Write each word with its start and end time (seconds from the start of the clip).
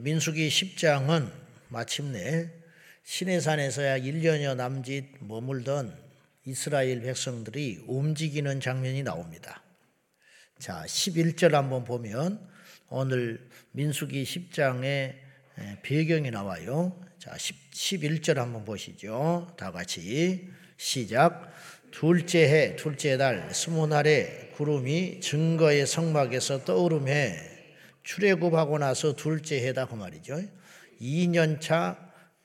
민수기 0.00 0.48
10장은 0.48 1.30
마침내 1.68 2.50
시내산에서야 3.04 4.00
1년여 4.00 4.56
남짓 4.56 5.04
머물던 5.20 5.96
이스라엘 6.44 7.02
백성들이 7.02 7.84
움직이는 7.86 8.60
장면이 8.60 9.02
나옵니다. 9.02 9.62
자, 10.58 10.84
11절 10.86 11.52
한번 11.52 11.84
보면 11.84 12.40
오늘 12.88 13.48
민수기 13.72 14.24
10장의 14.24 15.14
배경이 15.82 16.30
나와요. 16.30 17.00
자, 17.18 17.32
11절 17.32 18.36
한번 18.36 18.64
보시죠. 18.64 19.52
다 19.56 19.72
같이 19.72 20.48
시작. 20.76 21.52
둘째 21.90 22.48
해, 22.48 22.76
둘째 22.76 23.16
달, 23.16 23.52
스무 23.54 23.86
날에 23.86 24.50
구름이 24.54 25.20
증거의 25.20 25.86
성막에서 25.86 26.64
떠오름해 26.64 27.55
출애굽하고 28.06 28.78
나서 28.78 29.16
둘째 29.16 29.66
해다 29.66 29.86
그 29.86 29.96
말이죠. 29.96 30.40
2년 31.00 31.60
차 31.60 31.98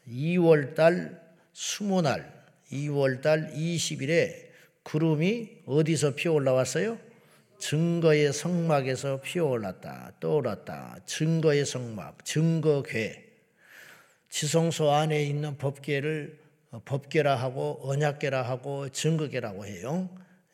2월 0.07 0.73
달 0.73 1.21
20날 1.53 2.25
2월 2.71 3.21
달 3.21 3.53
20일에 3.53 4.49
구름이 4.83 5.61
어디서 5.67 6.15
피어 6.15 6.33
올라왔어요? 6.33 6.97
증거의 7.59 8.33
성막에서 8.33 9.21
피어 9.21 9.45
올랐다. 9.45 10.13
떠올랐다. 10.19 10.97
증거의 11.05 11.63
성막, 11.63 12.25
증거궤. 12.25 13.29
지성소 14.29 14.89
안에 14.91 15.23
있는 15.23 15.57
법궤를 15.57 16.39
법궤라 16.85 17.35
하고 17.35 17.79
언약궤라 17.83 18.41
하고 18.41 18.89
증거궤라고 18.89 19.67
해요. 19.67 20.09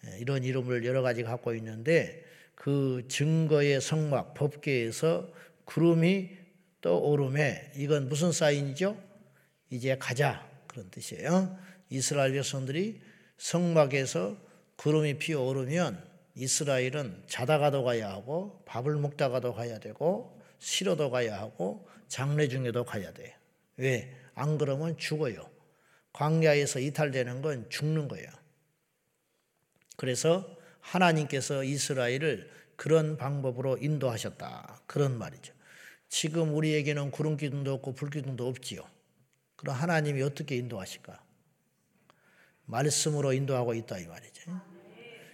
예, 0.06 0.18
이런 0.20 0.44
이름을 0.44 0.86
여러 0.86 1.02
가지 1.02 1.24
갖고 1.24 1.54
있는데 1.54 2.26
그 2.58 3.04
증거의 3.08 3.80
성막 3.80 4.34
법궤에서 4.34 5.32
구름이 5.66 6.32
떠오름에 6.82 7.74
이건 7.76 8.10
무슨 8.10 8.32
사인이죠? 8.32 8.98
이제 9.70 9.96
가자 9.98 10.50
그런 10.68 10.90
뜻이에요. 10.90 11.56
이스라엘 11.90 12.34
백성들이 12.34 13.00
성막에서 13.38 14.36
구름이 14.76 15.20
피어오르면 15.20 16.04
이스라엘은 16.34 17.24
자다가도 17.28 17.84
가야 17.84 18.10
하고 18.10 18.64
밥을 18.66 18.96
먹다가도 18.96 19.54
가야 19.54 19.80
되고 19.80 20.42
쉬러도 20.58 21.12
가야 21.12 21.40
하고 21.40 21.88
장례 22.08 22.48
중에도 22.48 22.84
가야 22.84 23.14
돼. 23.14 23.36
왜? 23.78 24.12
안 24.34 24.58
그러면 24.58 24.98
죽어요. 24.98 25.48
광야에서 26.14 26.80
이탈되는 26.80 27.44
건 27.44 27.70
죽는 27.70 28.08
거예요. 28.08 28.28
그래서 29.96 30.57
하나님께서 30.88 31.64
이스라엘을 31.64 32.50
그런 32.76 33.18
방법으로 33.18 33.78
인도하셨다. 33.78 34.82
그런 34.88 35.18
말이죠. 35.18 35.54
지금 36.08 36.56
우리에게는 36.56 37.12
구름 37.12 37.36
기둥도 37.36 37.74
없고 37.74 37.94
불 37.94 38.10
기둥도 38.10 38.48
없지요. 38.48 38.82
그럼 39.58 39.76
하나님이 39.76 40.22
어떻게 40.22 40.56
인도하실까? 40.56 41.22
말씀으로 42.66 43.34
인도하고 43.34 43.74
있다 43.74 43.98
이 43.98 44.06
말이죠. 44.06 44.62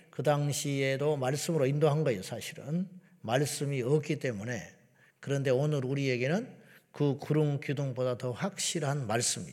그 0.09 0.23
당시에도 0.23 1.17
말씀으로 1.17 1.65
인도한 1.65 2.03
거예요, 2.03 2.23
사실은. 2.23 2.87
말씀이 3.21 3.81
없기 3.81 4.19
때문에. 4.19 4.75
그런데 5.19 5.49
오늘 5.49 5.85
우리에게는 5.85 6.63
그 6.91 7.17
구름 7.17 7.59
기둥보다 7.59 8.17
더 8.17 8.31
확실한 8.31 9.07
말씀이 9.07 9.51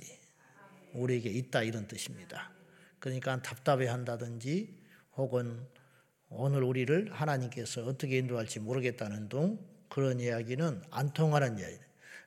우리에게 0.92 1.30
있다 1.30 1.62
이런 1.62 1.86
뜻입니다. 1.88 2.50
그러니까 2.98 3.40
답답해 3.40 3.86
한다든지 3.86 4.78
혹은 5.16 5.66
오늘 6.30 6.62
우리를 6.62 7.12
하나님께서 7.12 7.84
어떻게 7.84 8.18
인도할지 8.18 8.60
모르겠다는 8.60 9.28
등 9.28 9.58
그런 9.88 10.20
이야기는 10.20 10.82
안 10.90 11.12
통하는 11.12 11.58
이야기. 11.58 11.76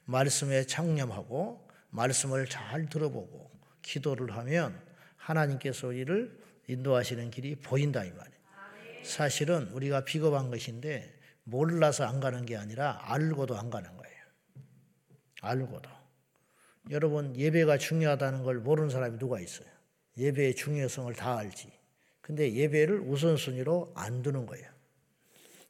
말씀에 0.05 0.65
창념하고 0.65 1.65
말씀을 1.89 2.47
잘 2.47 2.89
들어보고 2.89 3.49
기도를 3.81 4.35
하면 4.37 4.77
하나님께서 5.15 5.87
우리를 5.87 6.37
인도하시는 6.67 7.31
길이 7.31 7.55
보인다 7.55 8.03
이 8.03 8.11
말이에요. 8.11 9.03
사실은 9.03 9.69
우리가 9.69 10.03
비겁한 10.03 10.49
것인데 10.49 11.17
몰라서 11.45 12.05
안 12.05 12.19
가는 12.19 12.45
게 12.45 12.57
아니라 12.57 12.99
알고도 13.03 13.57
안 13.57 13.69
가는 13.69 13.89
거예요. 13.95 14.23
알고도. 15.41 15.89
여러분 16.89 17.35
예배가 17.37 17.77
중요하다는 17.77 18.43
걸 18.43 18.59
모르는 18.59 18.89
사람이 18.89 19.17
누가 19.17 19.39
있어요? 19.39 19.67
예배의 20.17 20.55
중요성을 20.55 21.13
다 21.15 21.37
알지. 21.37 21.82
근데 22.23 22.53
예배를 22.53 23.01
우선순위로 23.01 23.91
안 23.95 24.21
두는 24.21 24.45
거예요. 24.45 24.65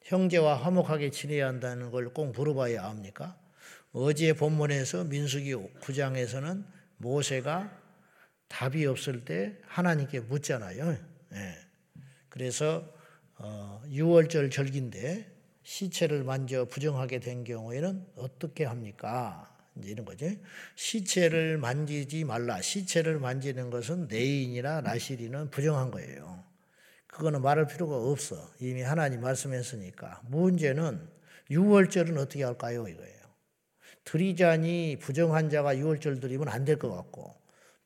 형제와 0.04 0.54
화목하게 0.56 1.10
지내야 1.10 1.48
한다는 1.48 1.90
걸 1.90 2.12
꼭 2.14 2.30
물어봐야 2.30 2.84
압니까? 2.86 3.36
어제 3.92 4.32
본문에서 4.32 5.04
민수기 5.04 5.52
9장에서는 5.54 6.64
모세가 6.98 7.76
답이 8.48 8.86
없을 8.86 9.24
때 9.24 9.56
하나님께 9.66 10.20
묻잖아요. 10.20 10.96
예. 11.32 11.58
그래서 12.28 12.88
어, 13.36 13.82
6월절 13.88 14.52
절기인데 14.52 15.28
시체를 15.64 16.22
만져 16.22 16.66
부정하게 16.66 17.18
된 17.18 17.42
경우에는 17.42 18.06
어떻게 18.16 18.64
합니까? 18.64 19.53
이제 19.78 19.90
이런 19.90 20.04
거죠. 20.04 20.26
시체를 20.76 21.58
만지지 21.58 22.24
말라. 22.24 22.60
시체를 22.60 23.18
만지는 23.18 23.70
것은 23.70 24.08
내인이나 24.08 24.80
나실이는 24.82 25.50
부정한 25.50 25.90
거예요. 25.90 26.44
그거는 27.06 27.42
말할 27.42 27.66
필요가 27.66 27.96
없어. 27.96 28.50
이미 28.60 28.82
하나님 28.82 29.20
말씀했으니까. 29.20 30.22
문제는 30.26 31.00
6월절은 31.50 32.16
어떻게 32.18 32.44
할까요? 32.44 32.88
이거예요. 32.88 33.14
드리자니 34.04 34.98
부정한 35.00 35.48
자가 35.50 35.74
6월절 35.76 36.20
드리면 36.20 36.48
안 36.48 36.64
될 36.64 36.78
것 36.78 36.90
같고 36.94 37.34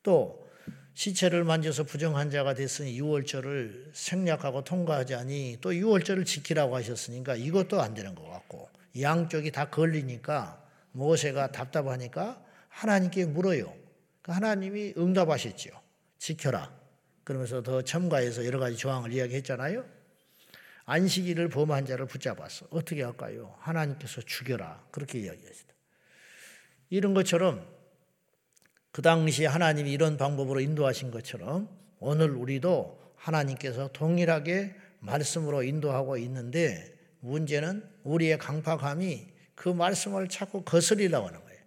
또 0.03 0.47
시체를 0.95 1.45
만져서 1.45 1.85
부정한 1.85 2.31
자가 2.31 2.55
됐으니 2.55 3.01
6월절을 3.01 3.91
생략하고 3.93 4.65
통과하자니 4.65 5.59
또 5.61 5.71
6월절을 5.71 6.27
지키라고 6.27 6.75
하셨으니까 6.77 7.37
이것도 7.37 7.81
안 7.81 7.95
되는 7.95 8.15
것 8.17 8.25
같고 8.29 8.69
양쪽이 9.01 9.53
다 9.53 9.71
걸리니까 9.71 10.61
모세가 10.93 11.53
답답하니까 11.53 12.45
하나님께 12.69 13.27
물어요. 13.27 13.75
그 14.23 14.33
하나님이 14.33 14.95
응답하셨죠. 14.97 15.71
지켜라. 16.19 16.73
그러면서 17.25 17.63
더 17.63 17.83
첨가해서 17.83 18.45
여러 18.47 18.59
가지 18.59 18.77
조항을 18.77 19.13
이야기했잖아요. 19.13 19.85
안식일을 20.87 21.51
범한 21.51 21.85
자를 21.87 22.07
붙잡았어. 22.07 22.69
어떻게 22.71 23.03
할까요? 23.03 23.55
하나님께서 23.59 24.23
죽여라. 24.23 24.87
그렇게 24.91 25.19
이야기했습니다. 25.19 25.75
이런 26.91 27.13
것처럼 27.13 27.67
그 28.91 29.03
당시 29.03 29.45
하나님이 29.45 29.93
이런 29.93 30.17
방법으로 30.17 30.61
인도하신 30.61 31.11
것처럼 31.11 31.69
오늘 32.01 32.31
우리도 32.31 33.13
하나님께서 33.17 33.91
동일하게 33.93 34.75
말씀으로 35.01 35.63
인도하고 35.63 36.17
있는데 36.17 36.97
문제는 37.21 37.85
우리의 38.05 38.39
강팍함이 38.39 39.38
그 39.59 39.69
말씀을 39.69 40.29
자꾸 40.29 40.63
거스리려고 40.63 41.27
하는 41.27 41.43
거예요. 41.43 41.59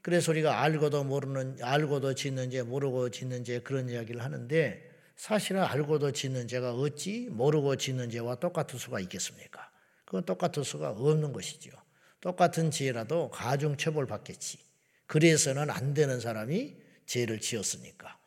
그래서 0.00 0.32
우리가 0.32 0.62
알고도 0.62 1.04
모르는, 1.04 1.58
알고도 1.60 2.14
짓는 2.14 2.50
죄, 2.50 2.62
모르고 2.62 3.10
짓는 3.10 3.44
죄 3.44 3.58
그런 3.60 3.90
이야기를 3.90 4.24
하는데 4.24 4.90
사실은 5.16 5.62
알고도 5.62 6.12
짓는 6.12 6.48
죄가 6.48 6.72
어찌 6.72 7.28
모르고 7.30 7.76
짓는 7.76 8.08
죄와 8.08 8.36
똑같을 8.36 8.78
수가 8.78 8.98
있겠습니까? 9.00 9.70
그건 10.06 10.24
똑같을 10.24 10.64
수가 10.64 10.92
없는 10.92 11.34
것이죠. 11.34 11.70
똑같은 12.22 12.70
죄라도 12.70 13.28
가중 13.30 13.76
처벌 13.76 14.06
받겠지. 14.06 14.58
그래서는 15.06 15.68
안 15.68 15.92
되는 15.92 16.20
사람이 16.20 16.74
죄를 17.04 17.40
지었으니까. 17.40 18.18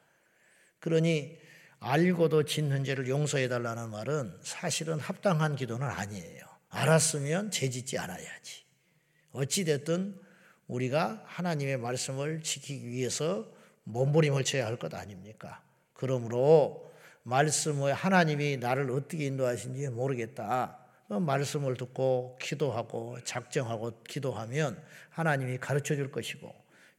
그러니 0.79 1.39
알고도 1.79 2.43
짓는 2.43 2.83
죄를 2.83 3.07
용서해 3.07 3.47
달라는 3.47 3.89
말은 3.89 4.37
사실은 4.43 4.99
합당한 4.99 5.55
기도는 5.55 5.87
아니에요. 5.87 6.45
알았으면 6.69 7.49
죄 7.49 7.67
짓지 7.67 7.97
않아야지. 7.97 8.66
어찌됐든 9.37 10.19
우리가 10.67 11.23
하나님의 11.25 11.77
말씀을 11.77 12.41
지키기 12.41 12.87
위해서 12.89 13.47
몸부림을 13.83 14.43
쳐야 14.43 14.65
할 14.65 14.77
것 14.77 14.93
아닙니까? 14.93 15.61
그러므로 15.93 16.91
말씀을 17.23 17.93
하나님이 17.93 18.57
나를 18.57 18.91
어떻게 18.91 19.25
인도하신지 19.27 19.89
모르겠다. 19.89 20.79
말씀을 21.07 21.77
듣고 21.77 22.37
기도하고 22.41 23.17
작정하고 23.23 24.03
기도하면 24.03 24.81
하나님이 25.09 25.57
가르쳐 25.57 25.95
줄 25.95 26.11
것이고 26.11 26.53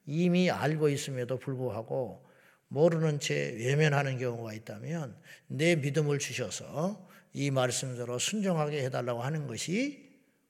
이미 0.06 0.50
알고 0.50 0.88
있음에도 0.88 1.38
불구하고 1.38 2.26
모르는 2.68 3.20
채 3.20 3.54
외면하는 3.58 4.18
경우가 4.18 4.54
있다면 4.54 5.14
내 5.48 5.76
믿음을 5.76 6.18
주셔서 6.18 7.06
이 7.34 7.50
말씀대로 7.50 8.18
순종하게 8.18 8.84
해달라고 8.84 9.22
하는 9.22 9.46
것이 9.46 10.07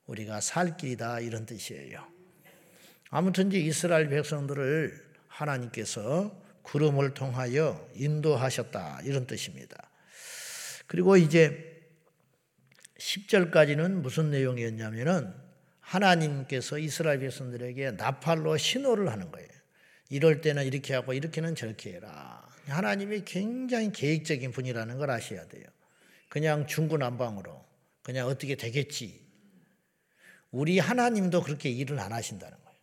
우리가 0.09 0.41
살 0.41 0.77
길이다 0.77 1.21
이런 1.21 1.47
뜻이에요. 1.47 2.05
아무튼 3.11 3.53
이스라엘 3.53 4.09
백성들을 4.09 5.07
하나님께서 5.29 6.43
구름을 6.63 7.15
통하여 7.15 7.89
인도하셨다. 7.95 9.03
이런 9.05 9.27
뜻입니다. 9.27 9.91
그리고 10.87 11.17
이제 11.17 11.89
10절까지는 12.99 13.93
무슨 13.93 14.31
내용이었냐면은 14.31 15.33
하나님께서 15.81 16.79
이스라엘 16.79 17.21
백성들에게 17.21 17.93
나팔로 17.93 18.57
신호를 18.57 19.11
하는 19.11 19.31
거예요. 19.31 19.49
이럴 20.11 20.41
때는 20.41 20.67
이렇게 20.67 20.95
하고 20.95 21.13
이렇게는 21.13 21.55
저렇게 21.55 21.95
해라. 21.95 22.47
하나님이 22.67 23.23
굉장히 23.25 23.93
계획적인 23.93 24.53
분이라는 24.53 24.99
걸 24.99 25.11
아셔야 25.11 25.47
돼요. 25.49 25.65
그냥 26.29 26.67
중구난방으로 26.67 27.65
그냥 28.03 28.27
어떻게 28.27 28.55
되겠지. 28.55 29.28
우리 30.51 30.79
하나님도 30.79 31.43
그렇게 31.43 31.71
일을 31.71 31.99
안 32.01 32.13
하신다는 32.13 32.57
거예요. 32.57 32.79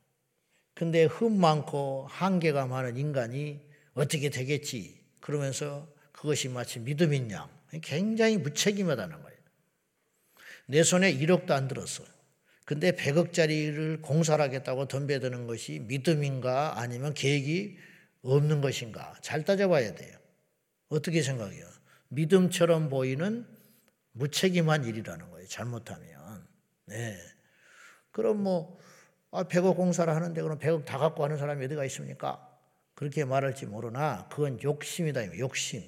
근데 0.74 1.04
흠 1.06 1.40
많고 1.40 2.08
한계가 2.10 2.68
많은 2.68 2.98
인간이 2.98 3.62
어떻게 3.94 4.30
되겠지. 4.30 5.02
그러면서 5.22 5.88
그것이 6.12 6.50
마치 6.50 6.80
믿음인 6.80 7.32
양. 7.32 7.50
굉장히 7.82 8.38
무책임하다는 8.38 9.22
거예요. 9.22 9.38
내 10.68 10.84
손에 10.84 11.14
1억도 11.14 11.52
안 11.52 11.68
들었어. 11.68 12.04
근데 12.66 12.92
100억짜리를 12.92 14.02
공사를 14.02 14.44
하겠다고 14.44 14.88
덤벼드는 14.88 15.46
것이 15.46 15.80
믿음인가 15.80 16.80
아니면 16.80 17.14
계획이 17.14 17.78
없는 18.24 18.62
것인가 18.62 19.16
잘 19.22 19.46
따져봐야 19.46 19.94
돼요. 19.94 20.18
어떻게 20.90 21.22
생각해요? 21.22 21.66
믿음처럼 22.10 22.90
보이는 22.90 23.46
무책임한 24.14 24.86
일이라는 24.86 25.30
거예요. 25.30 25.48
잘못하면. 25.48 26.48
네. 26.86 27.18
그럼 28.16 28.44
뭐, 28.44 28.80
아, 29.32 29.44
100억 29.44 29.76
공사를 29.76 30.14
하는데 30.14 30.42
그럼 30.42 30.58
100억 30.58 30.86
다 30.86 30.98
갖고 30.98 31.26
하는 31.26 31.38
사람이 31.38 31.66
어디가 31.66 31.84
있습니까? 31.86 32.50
그렇게 32.94 33.26
말할지 33.26 33.66
모르나 33.66 34.30
그건 34.30 34.58
욕심이다. 34.64 35.38
욕심. 35.38 35.84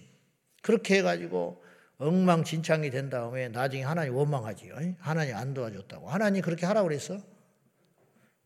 그렇게 0.62 0.98
해가지고 0.98 1.64
엉망진창이 2.00 2.90
된 2.90 3.10
다음에 3.10 3.48
나중에 3.48 3.84
하나님 3.84 4.14
원망하지요. 4.14 4.76
하나님 5.00 5.38
안 5.38 5.54
도와줬다고. 5.54 6.10
하나님 6.10 6.42
그렇게 6.42 6.66
하라고 6.66 6.90
그랬어? 6.90 7.18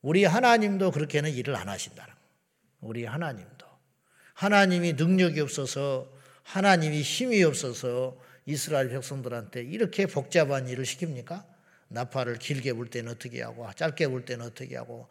우리 0.04 0.26
하나님도 0.26 0.92
그렇게는 0.92 1.32
일을 1.32 1.56
안 1.56 1.68
하신다는 1.68 2.14
우리 2.82 3.06
하나님도. 3.06 3.66
하나님이 4.36 4.94
능력이 4.94 5.40
없어서 5.40 6.08
하나님이 6.44 7.02
힘이 7.02 7.42
없어서 7.44 8.22
이스라엘 8.46 8.90
백성들한테 8.90 9.64
이렇게 9.64 10.06
복잡한 10.06 10.68
일을 10.68 10.86
시킵니까? 10.86 11.51
나팔을 11.92 12.40
길게 12.40 12.74
불 12.74 12.90
때는 12.90 13.12
어떻게 13.12 13.42
하고 13.42 13.70
짧게 13.76 14.08
불 14.08 14.26
때는 14.26 14.46
어떻게 14.46 14.78
하고 14.78 15.10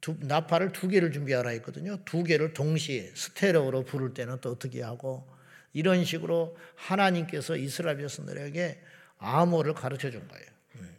두, 0.00 0.16
나팔을 0.20 0.72
두 0.72 0.88
개를 0.88 1.12
준비하라 1.12 1.50
했거든요. 1.50 1.98
두 2.04 2.24
개를 2.24 2.52
동시에 2.52 3.12
스테레오로 3.14 3.84
부를 3.84 4.14
때는 4.14 4.40
또 4.40 4.50
어떻게 4.50 4.82
하고 4.82 5.28
이런 5.72 6.04
식으로 6.04 6.56
하나님께서 6.74 7.56
이스라엘 7.56 7.98
백성들에게 7.98 8.82
암호를 9.18 9.74
가르쳐 9.74 10.10
준 10.10 10.26
거예요. 10.26 10.46
음. 10.76 10.96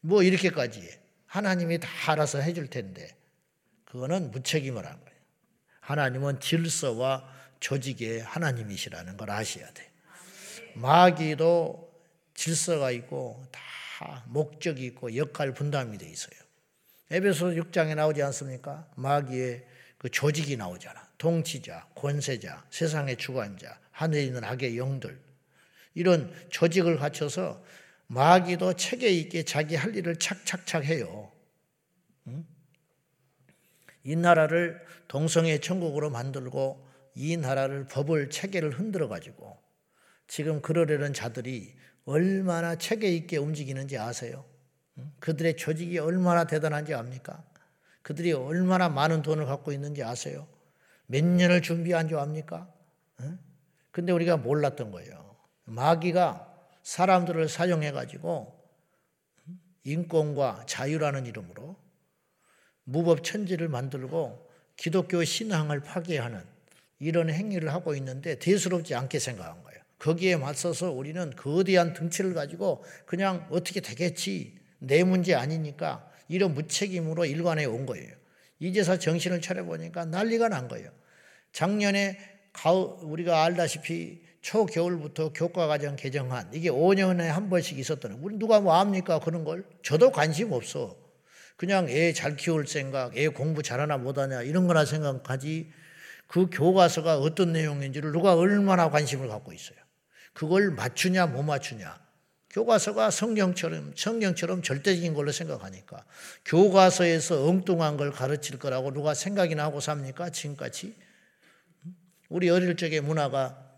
뭐 0.00 0.22
이렇게까지 0.22 0.98
하나님이 1.26 1.78
다 1.78 1.88
알아서 2.06 2.38
해줄 2.38 2.68
텐데 2.68 3.16
그거는 3.84 4.30
무책임을 4.30 4.84
한 4.84 4.98
거예요. 4.98 5.20
하나님은 5.80 6.40
질서와 6.40 7.28
조직의 7.60 8.22
하나님이시라는 8.22 9.16
걸 9.16 9.30
아셔야 9.30 9.70
돼. 9.72 9.90
마귀도 10.74 11.90
질서가 12.34 12.90
있고 12.92 13.44
다 13.50 13.60
목적이 14.26 14.86
있고 14.86 15.16
역할 15.16 15.52
분담이 15.52 15.98
돼 15.98 16.08
있어요. 16.08 16.38
에베소 17.10 17.48
6장에 17.48 17.94
나오지 17.94 18.22
않습니까? 18.22 18.88
마귀의 18.96 19.66
그 19.98 20.08
조직이 20.08 20.56
나오잖아. 20.56 21.08
통치자, 21.18 21.88
권세자, 21.94 22.64
세상의 22.70 23.16
주관자, 23.16 23.78
하늘에 23.90 24.24
있는 24.24 24.44
악의 24.44 24.78
영들 24.78 25.20
이런 25.94 26.32
조직을 26.50 26.96
갖춰서 26.96 27.62
마귀도 28.06 28.74
체계 28.74 29.10
있게 29.10 29.44
자기 29.44 29.76
할 29.76 29.94
일을 29.94 30.16
착착착 30.16 30.84
해요. 30.84 31.30
이 34.02 34.16
나라를 34.16 34.80
동성애 35.08 35.58
천국으로 35.58 36.10
만들고 36.10 36.88
이 37.14 37.36
나라를 37.36 37.86
법을 37.86 38.30
체계를 38.30 38.78
흔들어 38.78 39.08
가지고 39.08 39.58
지금 40.26 40.62
그러려는 40.62 41.12
자들이 41.12 41.74
얼마나 42.10 42.74
체계 42.74 43.08
있게 43.14 43.36
움직이는지 43.36 43.96
아세요? 43.96 44.44
그들의 45.20 45.56
조직이 45.56 45.96
얼마나 45.98 46.44
대단한지 46.44 46.92
압니까? 46.92 47.44
그들이 48.02 48.32
얼마나 48.32 48.88
많은 48.88 49.22
돈을 49.22 49.46
갖고 49.46 49.70
있는지 49.70 50.02
아세요? 50.02 50.48
몇 51.06 51.24
년을 51.24 51.62
준비한 51.62 52.08
줄 52.08 52.18
압니까? 52.18 52.68
근데 53.92 54.12
우리가 54.12 54.36
몰랐던 54.38 54.90
거예요. 54.90 55.36
마귀가 55.66 56.52
사람들을 56.82 57.48
사용해 57.48 57.92
가지고 57.92 58.60
인권과 59.84 60.64
자유라는 60.66 61.26
이름으로 61.26 61.76
무법 62.82 63.22
천지를 63.22 63.68
만들고 63.68 64.50
기독교 64.76 65.22
신앙을 65.22 65.80
파괴하는 65.80 66.44
이런 66.98 67.30
행위를 67.30 67.72
하고 67.72 67.94
있는데 67.94 68.36
대수롭지 68.40 68.96
않게 68.96 69.20
생각한 69.20 69.62
거예요. 69.62 69.79
거기에 70.00 70.36
맞서서 70.36 70.90
우리는 70.90 71.30
거대한 71.36 71.92
등치를 71.92 72.34
가지고 72.34 72.82
그냥 73.06 73.46
어떻게 73.50 73.80
되겠지? 73.80 74.58
내 74.78 75.04
문제 75.04 75.34
아니니까 75.34 76.10
이런 76.26 76.54
무책임으로 76.54 77.26
일관해 77.26 77.66
온 77.66 77.86
거예요. 77.86 78.12
이제서 78.58 78.98
정신을 78.98 79.40
차려보니까 79.40 80.06
난리가 80.06 80.48
난 80.48 80.66
거예요. 80.68 80.90
작년에 81.52 82.18
가을, 82.52 82.86
우리가 83.02 83.44
알다시피 83.44 84.22
초겨울부터 84.40 85.32
교과과정 85.34 85.96
개정한 85.96 86.50
이게 86.52 86.70
5년에 86.70 87.26
한 87.26 87.50
번씩 87.50 87.78
있었던 87.78 88.12
우리 88.22 88.36
누가 88.36 88.58
뭐 88.60 88.74
압니까? 88.74 89.20
그런 89.20 89.44
걸? 89.44 89.64
저도 89.82 90.10
관심 90.10 90.52
없어. 90.52 90.96
그냥 91.56 91.90
애 91.90 92.14
잘 92.14 92.36
키울 92.36 92.66
생각 92.66 93.14
애 93.18 93.28
공부 93.28 93.62
잘하나 93.62 93.98
못하냐 93.98 94.40
이런 94.42 94.66
거나 94.66 94.86
생각하지 94.86 95.70
그 96.26 96.48
교과서가 96.50 97.18
어떤 97.18 97.52
내용인지를 97.52 98.12
누가 98.12 98.34
얼마나 98.34 98.88
관심을 98.88 99.28
갖고 99.28 99.52
있어요 99.52 99.76
그걸 100.32 100.70
맞추냐 100.70 101.26
못 101.26 101.42
맞추냐 101.42 101.98
교과서가 102.50 103.10
성경처럼 103.10 103.92
성경처럼 103.96 104.62
절대적인 104.62 105.14
걸로 105.14 105.30
생각하니까 105.30 106.04
교과서에서 106.44 107.46
엉뚱한 107.46 107.96
걸 107.96 108.10
가르칠 108.10 108.58
거라고 108.58 108.92
누가 108.92 109.14
생각이나 109.14 109.64
하고 109.64 109.80
삽니까 109.80 110.30
지금까지 110.30 110.96
우리 112.28 112.48
어릴 112.50 112.76
적의 112.76 113.00
문화가 113.00 113.70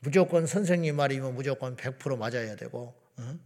무조건 0.00 0.46
선생님 0.46 0.96
말이면 0.96 1.34
무조건 1.34 1.76
100% 1.76 2.16
맞아야 2.16 2.56
되고 2.56 2.94
어? 3.16 3.38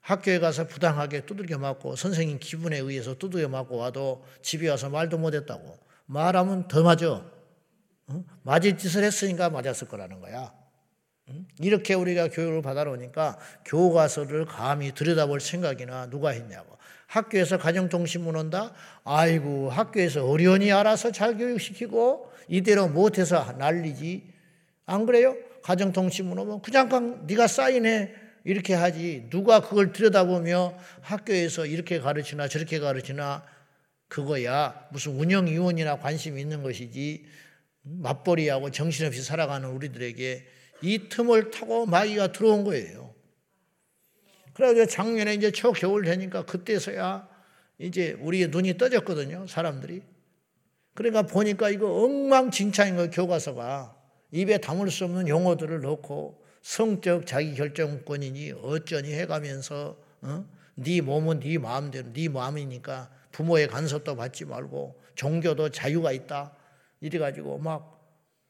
학교에 0.00 0.38
가서 0.38 0.66
부당하게 0.66 1.26
두들겨 1.26 1.58
맞고 1.58 1.96
선생님 1.96 2.38
기분에 2.38 2.78
의해서 2.78 3.14
두들겨 3.14 3.48
맞고 3.48 3.76
와도 3.76 4.24
집에 4.40 4.68
와서 4.68 4.88
말도 4.88 5.18
못했다고 5.18 5.78
말하면 6.06 6.68
더 6.68 6.82
맞아. 6.82 7.24
어? 8.08 8.24
맞을 8.42 8.78
짓을 8.78 9.02
했으니까 9.02 9.50
맞았을 9.50 9.88
거라는 9.88 10.20
거야. 10.20 10.52
이렇게 11.60 11.94
우리가 11.94 12.28
교육을 12.28 12.62
받아놓으니까 12.62 13.38
교과서를 13.64 14.44
감히 14.46 14.92
들여다볼 14.92 15.40
생각이나 15.40 16.08
누가 16.08 16.30
했냐고. 16.30 16.76
학교에서 17.08 17.58
가정통신문 17.58 18.36
온다? 18.36 18.72
아이고, 19.04 19.70
학교에서 19.70 20.28
어련히 20.28 20.72
알아서 20.72 21.12
잘 21.12 21.36
교육시키고 21.36 22.30
이대로 22.48 22.88
못해서 22.88 23.52
난리지. 23.58 24.24
안 24.86 25.06
그래요? 25.06 25.36
가정통신문 25.62 26.38
오면 26.38 26.62
그냥 26.62 27.26
네가 27.26 27.46
사인해. 27.46 28.14
이렇게 28.44 28.74
하지. 28.74 29.26
누가 29.30 29.60
그걸 29.60 29.92
들여다보며 29.92 30.78
학교에서 31.00 31.66
이렇게 31.66 31.98
가르치나 31.98 32.46
저렇게 32.46 32.78
가르치나 32.78 33.44
그거야. 34.08 34.86
무슨 34.92 35.18
운영위원이나 35.18 35.98
관심이 35.98 36.40
있는 36.40 36.62
것이지. 36.62 37.26
맞벌이하고 37.82 38.70
정신없이 38.70 39.22
살아가는 39.22 39.68
우리들에게 39.68 40.46
이 40.82 41.08
틈을 41.08 41.50
타고 41.50 41.86
마귀가 41.86 42.32
들어온 42.32 42.64
거예요. 42.64 43.14
그래가지고 44.54 44.86
작년에 44.86 45.34
이제 45.34 45.50
초겨울 45.50 46.04
되니까 46.04 46.44
그때서야 46.44 47.28
이제 47.78 48.16
우리의 48.20 48.48
눈이 48.48 48.78
떠졌거든요. 48.78 49.46
사람들이. 49.46 50.02
그러니까 50.94 51.22
보니까 51.22 51.68
이거 51.68 52.02
엉망진창인 52.02 52.96
거예요. 52.96 53.10
교과서가. 53.10 53.94
입에 54.32 54.58
담을 54.58 54.90
수 54.90 55.04
없는 55.04 55.28
용어들을 55.28 55.80
넣고 55.82 56.42
성적 56.62 57.26
자기 57.26 57.54
결정권이니 57.54 58.52
어쩌니 58.62 59.12
해가면서 59.12 59.96
어? 60.22 60.44
네 60.74 61.00
몸은 61.00 61.40
네 61.40 61.58
마음대로 61.58 62.12
네 62.12 62.28
마음이니까 62.28 63.10
부모의 63.32 63.68
간섭도 63.68 64.16
받지 64.16 64.44
말고 64.44 65.00
종교도 65.14 65.68
자유가 65.70 66.12
있다. 66.12 66.54
이래 67.00 67.18
가지고 67.18 67.58
막 67.58 67.95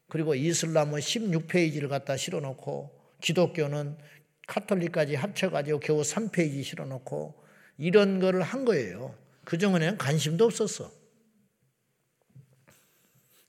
그리고 0.09 0.35
이슬람은 0.35 1.01
16페이지를 1.01 1.89
갖다 1.89 2.17
실어놓고 2.17 2.91
기독교는 3.21 3.97
카톨릭까지 4.47 5.17
합쳐가지고 5.17 5.81
겨우 5.81 6.03
3페이지 6.03 6.63
실어놓고 6.63 7.45
이런 7.79 8.21
거를 8.21 8.43
한 8.43 8.65
거예요. 8.65 9.15
그전에는 9.45 9.99
관심도 9.99 10.45
없었어. 10.45 10.91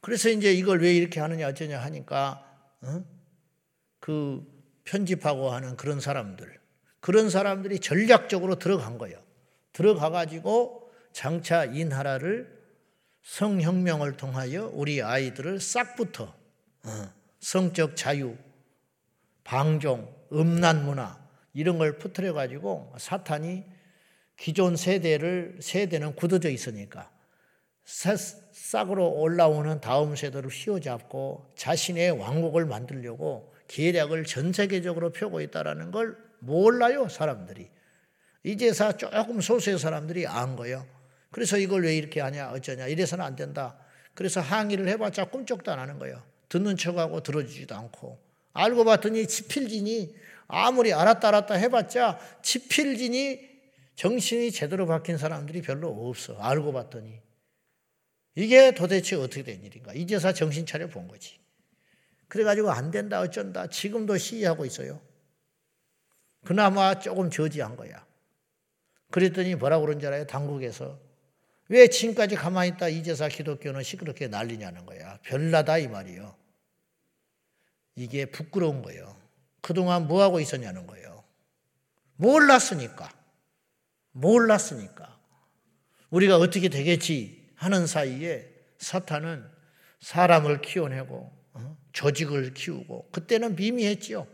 그래서 0.01 0.29
이제 0.29 0.53
이걸 0.53 0.81
왜 0.81 0.95
이렇게 0.95 1.19
하느냐 1.19 1.47
어쩌냐 1.47 1.79
하니까 1.79 2.43
어? 2.81 3.03
그 3.99 4.45
편집하고 4.85 5.51
하는 5.51 5.75
그런 5.75 5.99
사람들 5.99 6.57
그런 6.99 7.29
사람들이 7.29 7.79
전략적으로 7.79 8.57
들어간 8.57 8.97
거예요. 8.97 9.21
들어가 9.73 10.09
가지고 10.09 10.91
장차 11.11 11.65
인하라를 11.65 12.57
성혁명을 13.23 14.17
통하여 14.17 14.71
우리 14.73 15.01
아이들을 15.01 15.59
싹부터 15.59 16.23
어, 16.23 16.37
성적 17.39 17.96
자유, 17.96 18.36
방종, 19.44 20.13
음란 20.34 20.86
문화 20.86 21.17
이런 21.53 21.77
걸 21.77 21.98
퍼뜨려 21.98 22.34
가지고 22.34 22.94
사탄이 22.98 23.63
기존 24.36 24.75
세대를 24.75 25.60
세대는 25.62 26.15
굳어져 26.15 26.50
있으니까 26.50 27.10
싹으로 27.84 29.10
올라오는 29.13 29.79
다음 29.79 30.15
세대를 30.15 30.50
휘어잡고 30.50 31.53
자신의 31.56 32.12
왕국을 32.12 32.65
만들려고 32.65 33.53
계략을 33.67 34.25
전 34.25 34.53
세계적으로 34.53 35.12
펴고 35.12 35.41
있다라는 35.41 35.91
걸 35.91 36.17
몰라요 36.39 37.08
사람들이 37.08 37.70
이제서 38.44 38.96
조금 38.98 39.41
소수의 39.41 39.79
사람들이 39.79 40.27
안 40.27 40.56
거예요. 40.56 40.86
그래서 41.32 41.58
이걸 41.58 41.84
왜 41.84 41.98
이렇게 41.98 42.22
하냐 42.22 42.51
어쩌냐 42.51 42.88
이래서는 42.88 43.24
안 43.24 43.36
된다. 43.36 43.77
그래서 44.13 44.41
항의를 44.41 44.88
해봤자 44.88 45.25
꿈쩍도 45.25 45.72
안 45.72 45.79
하는 45.79 46.00
거예요. 46.00 46.24
듣는 46.50 46.77
척하고 46.77 47.22
들어주지도 47.22 47.75
않고 47.75 48.20
알고 48.54 48.86
봤더니 48.86 49.27
지필진이 49.27 50.16
아무리 50.48 50.94
알았다 50.94 51.27
알았다 51.27 51.56
해봤자 51.56 52.20
지필진이 52.42 53.58
정신이 53.98 54.51
제대로 54.51 54.86
박힌 54.86 55.18
사람들이 55.18 55.63
별로 55.63 55.89
없어. 56.08 56.38
알고 56.39 56.72
봤더니. 56.72 57.20
이게 58.36 58.72
도대체 58.72 59.16
어떻게 59.16 59.42
된 59.42 59.63
일인가. 59.63 59.92
이제서 59.94 60.32
정신 60.34 60.68
차려 60.68 60.88
본 60.88 61.08
거지. 61.08 61.39
그래가지고 62.27 62.70
안 62.70 62.92
된다 62.92 63.20
어쩐다 63.20 63.68
지금도 63.68 64.18
시위하고 64.18 64.66
있어요. 64.66 65.01
그나마 66.46 67.00
조금 67.00 67.32
저지한 67.32 67.75
거야. 67.75 68.06
그랬더니 69.10 69.56
뭐라고 69.56 69.86
그런 69.86 70.00
줄 70.00 70.10
알아요? 70.10 70.27
당국에서. 70.27 71.00
왜 71.69 71.88
지금까지 71.88 72.36
가만히 72.36 72.69
있다 72.69 72.88
이제사 72.88 73.27
기독교는 73.27 73.83
시끄럽게 73.83 74.27
난리냐는 74.27 74.86
거야. 74.86 75.19
별나다 75.24 75.77
이 75.77 75.88
말이요. 75.88 76.36
이게 77.95 78.25
부끄러운 78.25 78.81
거예요. 78.81 79.17
그동안 79.62 80.07
뭐 80.07 80.21
하고 80.21 80.39
있었냐는 80.39 80.88
거예요. 80.88 81.24
몰랐으니까. 82.15 83.12
몰랐으니까. 84.12 85.19
우리가 86.09 86.38
어떻게 86.38 86.69
되겠지 86.69 87.51
하는 87.55 87.86
사이에 87.86 88.50
사탄은 88.77 89.45
사람을 90.00 90.62
키워내고 90.62 91.31
어? 91.53 91.77
조직을 91.91 92.53
키우고 92.53 93.09
그때는 93.12 93.55
미미했지요. 93.55 94.27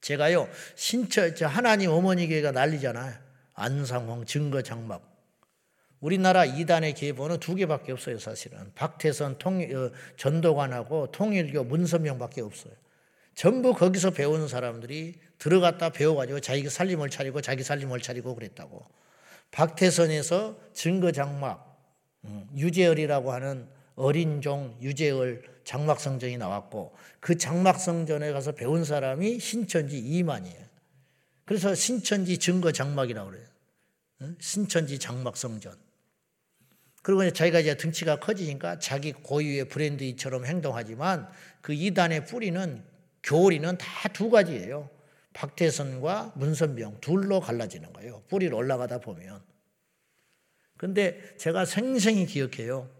제가요 0.00 0.48
신처 0.76 1.28
하나님 1.46 1.90
어머니 1.90 2.28
교회가 2.28 2.52
난리잖아요. 2.52 3.14
안상홍 3.54 4.24
증거 4.26 4.62
장막. 4.62 5.15
우리나라 6.06 6.44
이단의 6.44 6.94
계보는 6.94 7.40
두 7.40 7.56
개밖에 7.56 7.90
없어요 7.90 8.20
사실은. 8.20 8.70
박태선 8.76 9.38
통, 9.38 9.60
어, 9.60 9.90
전도관하고 10.16 11.10
통일교 11.10 11.64
문선명밖에 11.64 12.42
없어요. 12.42 12.72
전부 13.34 13.74
거기서 13.74 14.12
배우는 14.12 14.46
사람들이 14.46 15.16
들어갔다 15.38 15.90
배워가지고 15.90 16.40
자기 16.40 16.68
살림을 16.70 17.10
차리고 17.10 17.40
자기 17.40 17.64
살림을 17.64 18.00
차리고 18.00 18.36
그랬다고. 18.36 18.86
박태선에서 19.50 20.56
증거 20.72 21.10
장막 21.10 21.76
음, 22.24 22.46
유재열이라고 22.56 23.32
하는 23.32 23.68
어린 23.96 24.40
종 24.40 24.78
유재열 24.80 25.42
장막 25.64 25.98
성전이 25.98 26.36
나왔고 26.36 26.94
그 27.18 27.36
장막 27.36 27.80
성전에 27.80 28.30
가서 28.30 28.52
배운 28.52 28.84
사람이 28.84 29.40
신천지 29.40 29.98
이만이에요. 29.98 30.66
그래서 31.44 31.74
신천지 31.74 32.38
증거 32.38 32.70
장막이라고 32.70 33.30
그래요. 33.30 33.46
신천지 34.38 35.00
장막 35.00 35.36
성전. 35.36 35.85
그리고 37.06 37.30
자기가 37.30 37.60
이제 37.60 37.76
등치가 37.76 38.18
커지니까 38.18 38.80
자기 38.80 39.12
고유의 39.12 39.68
브랜드처럼 39.68 40.44
행동하지만 40.44 41.30
그 41.60 41.72
이단의 41.72 42.24
뿌리는 42.26 42.82
교리는 43.22 43.78
다 43.78 44.08
두 44.08 44.28
가지예요. 44.28 44.90
박태선과 45.32 46.32
문선병 46.34 47.00
둘로 47.00 47.38
갈라지는 47.38 47.92
거예요. 47.92 48.24
뿌리를 48.28 48.52
올라가다 48.52 48.98
보면. 48.98 49.40
근데 50.76 51.36
제가 51.36 51.64
생생히 51.64 52.26
기억해요. 52.26 52.90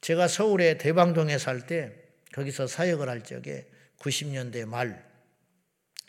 제가 0.00 0.26
서울의 0.26 0.78
대방동에 0.78 1.38
살 1.38 1.64
때 1.64 1.92
거기서 2.32 2.66
사역을 2.66 3.08
할 3.08 3.22
적에 3.22 3.70
90년대 4.00 4.64
말 4.66 5.08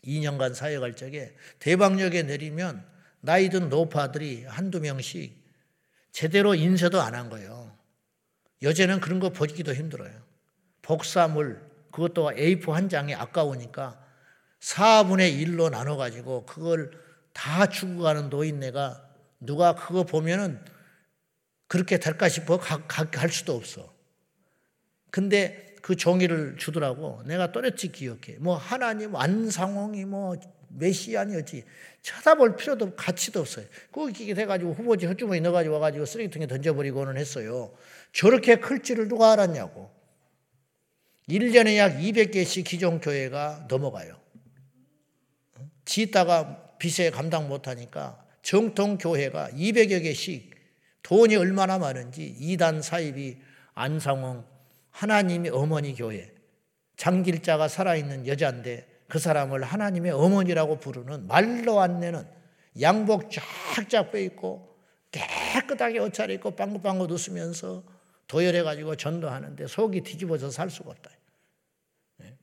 2년간 0.04 0.56
사역할 0.56 0.96
적에 0.96 1.36
대방역에 1.60 2.24
내리면 2.24 2.84
나이 3.22 3.50
든 3.50 3.70
노파들이 3.70 4.46
한두 4.46 4.80
명씩 4.80 5.39
제대로 6.12 6.56
인쇄도 6.56 7.02
안 7.02 7.16
한 7.16 7.30
거예요. 7.30 7.72
여제는 8.62 9.00
그런 9.00 9.20
거 9.20 9.30
보기도 9.30 9.74
힘들어요. 9.74 10.12
복사물, 10.82 11.62
그것도 11.92 12.32
A4 12.32 12.72
한 12.72 12.90
장이 12.90 13.16
아까우니까 13.16 14.00
4분의 14.60 15.38
1로 15.46 15.70
나눠 15.70 15.96
가지고 15.98 16.46
그걸 16.46 16.92
다 17.34 17.68
주고 17.68 18.02
가는 18.04 18.30
노인네가 18.30 19.08
누가 19.40 19.76
그거 19.76 20.04
보면은 20.04 20.64
그렇게 21.68 22.00
될까 22.00 22.28
싶어 22.28 22.58
가, 22.58 22.86
가, 22.88 23.10
갈 23.10 23.30
수도 23.30 23.56
없어. 23.56 23.94
근데 25.12 25.76
그 25.82 25.96
종이를 25.96 26.58
주더라고. 26.58 27.22
내가 27.26 27.52
또렷이 27.52 27.92
기억해. 27.92 28.38
뭐 28.40 28.58
하나님 28.58 29.16
안상홍이 29.16 30.06
뭐 30.06 30.36
메시아니었지. 30.70 31.64
쳐다볼 32.02 32.56
필요도 32.56 32.96
가치도 32.96 33.42
없어요. 33.42 33.66
그게 33.92 34.34
돼가지고 34.34 34.74
후보지 34.74 35.06
헛주머니 35.06 35.42
넣어가지고 35.42 35.76
와가지고 35.76 36.06
쓰레기통에 36.06 36.48
던져버리고는 36.48 37.18
했어요. 37.18 37.74
저렇게 38.14 38.56
클 38.58 38.82
줄을 38.82 39.08
누가 39.08 39.34
알았냐고. 39.34 39.90
1년에 41.28 41.78
약 41.78 41.98
200개씩 41.98 42.66
기존 42.66 43.00
교회가 43.00 43.68
넘어가요. 43.70 44.20
짓다가 45.86 46.78
빚에 46.80 47.10
감당 47.12 47.48
못하니까 47.48 48.26
정통 48.42 48.98
교회가 48.98 49.50
200여 49.52 50.02
개씩 50.02 50.56
돈이 51.04 51.36
얼마나 51.36 51.78
많은지 51.78 52.36
이단 52.40 52.82
사입이 52.82 53.38
안상홍 53.74 54.46
하나님의 54.92 55.52
어머니 55.52 55.96
교회 55.96 56.32
장길자가 56.98 57.68
살아있는 57.68 58.28
여자인데 58.28 58.88
그 59.10 59.18
사람을 59.18 59.64
하나님의 59.64 60.12
어머니라고 60.12 60.80
부르는 60.80 61.28
말로 61.28 61.82
안 61.82 62.00
내는 62.00 62.26
양복 62.80 63.30
쫙쫙 63.32 64.12
빼입고 64.12 64.78
깨끗하게 65.12 66.00
옷 66.00 66.14
차려 66.14 66.36
입고 66.36 66.52
빵긋빵긋 66.52 67.12
웃으면서 67.12 67.84
도열해가지고 68.28 68.96
전도하는데 68.96 69.66
속이 69.66 70.02
뒤집어져 70.02 70.52
살 70.52 70.70
수가 70.70 70.92
없다. 70.92 71.10
네. 72.18 72.38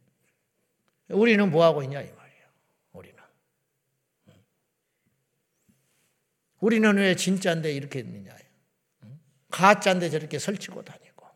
우리는 1.11 1.49
뭐하고 1.49 1.85
있냐 1.85 2.03
이 2.03 2.11
말이에요. 2.13 2.47
우리는. 2.93 3.19
우리는 6.59 6.97
왜 6.97 7.15
진짜인데 7.15 7.73
이렇게 7.73 8.01
있느냐. 8.01 8.37
가짜인데 9.53 10.11
저렇게 10.11 10.41
설치고 10.41 10.83
다니고. 10.83 11.27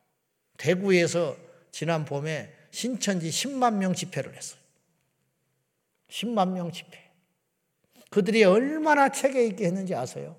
대구에서 0.56 1.36
지난 1.70 2.04
봄에 2.04 2.52
신천지 2.72 3.30
10만 3.30 3.76
명 3.76 3.94
집회를 3.94 4.34
했어요. 4.34 4.59
10만 6.10 6.52
명 6.52 6.70
집회. 6.72 7.10
그들이 8.10 8.44
얼마나 8.44 9.08
체계 9.10 9.46
있게 9.46 9.66
했는지 9.66 9.94
아세요? 9.94 10.36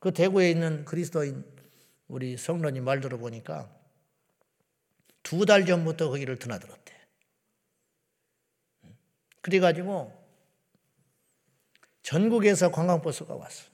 그 0.00 0.12
대구에 0.12 0.50
있는 0.50 0.84
그리스도인 0.84 1.44
우리 2.08 2.36
성론님 2.36 2.84
말 2.84 3.00
들어보니까 3.00 3.70
두 5.22 5.46
달 5.46 5.64
전부터 5.64 6.10
거기를 6.10 6.38
드나들었대. 6.38 6.92
그래가지고 9.40 10.12
전국에서 12.02 12.70
관광버스가 12.70 13.34
왔어. 13.34 13.64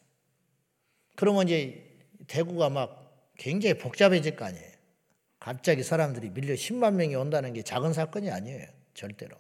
그러면 1.17 1.49
이제 1.49 1.99
대구가 2.29 2.71
막 2.71 3.33
굉장히 3.37 3.77
복잡해질 3.79 4.37
거 4.37 4.45
아니에요. 4.45 4.71
갑자기 5.41 5.83
사람들이 5.83 6.31
밀려 6.31 6.55
10만 6.55 6.95
명이 6.95 7.15
온다는 7.17 7.53
게 7.53 7.63
작은 7.63 7.93
사건이 7.93 8.31
아니에요. 8.31 8.67
절대로. 8.95 9.37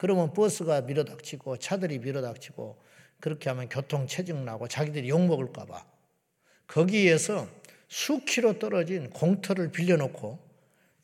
그러면 0.00 0.32
버스가 0.32 0.80
밀어닥치고 0.80 1.58
차들이 1.58 1.98
밀어닥치고 1.98 2.82
그렇게 3.20 3.50
하면 3.50 3.68
교통 3.68 4.06
체증 4.06 4.46
나고 4.46 4.66
자기들이 4.66 5.10
욕 5.10 5.20
먹을까 5.26 5.66
봐. 5.66 5.84
거기에서 6.66 7.46
수키로 7.88 8.58
떨어진 8.58 9.10
공터를 9.10 9.70
빌려놓고 9.70 10.38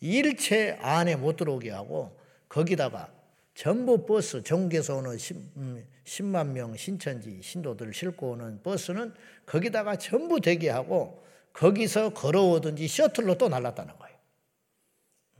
일체 0.00 0.78
안에 0.80 1.16
못 1.16 1.36
들어오게 1.36 1.70
하고 1.72 2.18
거기다가 2.48 3.12
전부 3.52 4.06
버스 4.06 4.42
전국에서 4.42 4.96
오는 4.96 5.18
10, 5.18 6.24
만명 6.24 6.74
신천지 6.74 7.42
신도들 7.42 7.92
싣고 7.92 8.30
오는 8.30 8.62
버스는 8.62 9.12
거기다가 9.44 9.96
전부 9.96 10.40
대기하고 10.40 11.22
거기서 11.52 12.14
걸어오든지 12.14 12.88
셔틀로 12.88 13.36
또 13.36 13.50
날랐다는 13.50 13.94
거예요. 13.98 14.16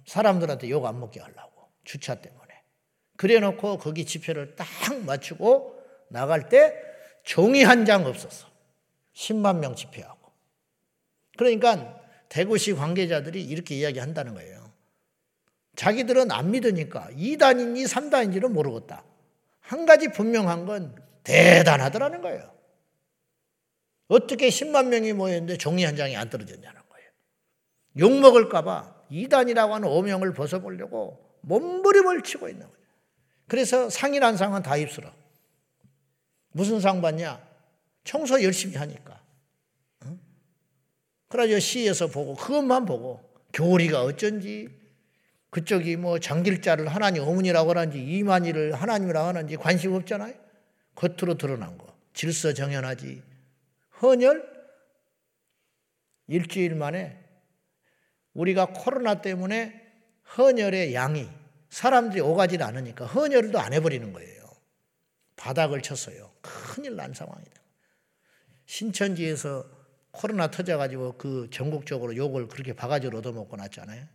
사람들한테 0.04 0.68
욕 0.68 0.84
안 0.84 1.00
먹게 1.00 1.20
하려고 1.20 1.70
주차 1.84 2.16
때문에. 2.16 2.45
그래 3.16 3.38
놓고 3.40 3.78
거기 3.78 4.04
집회를 4.04 4.56
딱 4.56 4.66
맞추고 5.04 5.82
나갈 6.08 6.48
때 6.48 6.74
종이 7.24 7.62
한 7.64 7.84
장 7.84 8.06
없었어. 8.06 8.46
10만 9.14 9.58
명 9.58 9.74
집회하고. 9.74 10.30
그러니까 11.36 12.00
대구시 12.28 12.74
관계자들이 12.74 13.42
이렇게 13.42 13.74
이야기한다는 13.76 14.34
거예요. 14.34 14.70
자기들은 15.76 16.30
안 16.30 16.50
믿으니까 16.50 17.08
2단인지 17.12 17.86
3단인지는 17.88 18.48
모르겠다. 18.50 19.04
한 19.60 19.84
가지 19.86 20.08
분명한 20.08 20.66
건 20.66 20.94
대단하더라는 21.24 22.20
거예요. 22.22 22.54
어떻게 24.08 24.48
10만 24.48 24.86
명이 24.88 25.12
모였는데 25.14 25.56
종이 25.58 25.84
한 25.84 25.96
장이 25.96 26.16
안 26.16 26.30
떨어졌냐는 26.30 26.80
거예요. 26.88 27.10
욕 27.98 28.20
먹을까봐 28.20 29.04
2단이라고 29.10 29.70
하는 29.70 29.88
오명을 29.88 30.32
벗어보려고 30.34 31.18
몸부림을 31.42 32.22
치고 32.22 32.48
있는 32.48 32.66
거예요. 32.66 32.85
그래서 33.48 33.88
상이란 33.90 34.36
상은 34.36 34.62
다 34.62 34.76
입술어. 34.76 35.12
무슨 36.52 36.80
상 36.80 37.00
받냐? 37.00 37.40
청소 38.04 38.42
열심히 38.42 38.76
하니까. 38.76 39.20
응? 40.04 40.18
그래가지고 41.28 41.60
시에서 41.60 42.06
보고 42.06 42.34
그것만 42.34 42.86
보고 42.86 43.20
교리가 43.52 44.02
어쩐지 44.02 44.68
그쪽이 45.50 45.96
뭐 45.96 46.18
장길자를 46.18 46.88
하나님 46.88 47.22
어머니라고 47.22 47.70
하는지 47.70 47.98
이만희를 47.98 48.74
하나님이라고 48.74 49.26
하는지 49.28 49.56
관심 49.56 49.92
없잖아요. 49.94 50.34
겉으로 50.94 51.36
드러난 51.38 51.78
거. 51.78 51.86
질서 52.14 52.52
정연하지. 52.52 53.22
헌혈 54.02 54.56
일주일 56.28 56.74
만에 56.74 57.18
우리가 58.34 58.66
코로나 58.66 59.20
때문에 59.20 59.82
헌혈의 60.36 60.94
양이 60.94 61.28
사람들이 61.76 62.22
오가지 62.22 62.56
않으니까 62.56 63.04
헌혈도 63.04 63.58
안 63.58 63.74
해버리는 63.74 64.10
거예요. 64.10 64.50
바닥을 65.36 65.82
쳤어요. 65.82 66.32
큰일 66.40 66.96
난 66.96 67.12
상황이다. 67.12 67.60
신천지에서 68.64 69.68
코로나 70.10 70.50
터져가지고 70.50 71.18
그 71.18 71.50
전국적으로 71.52 72.16
욕을 72.16 72.48
그렇게 72.48 72.72
바가지로 72.72 73.18
얻어먹고 73.18 73.56
났잖아요. 73.56 74.06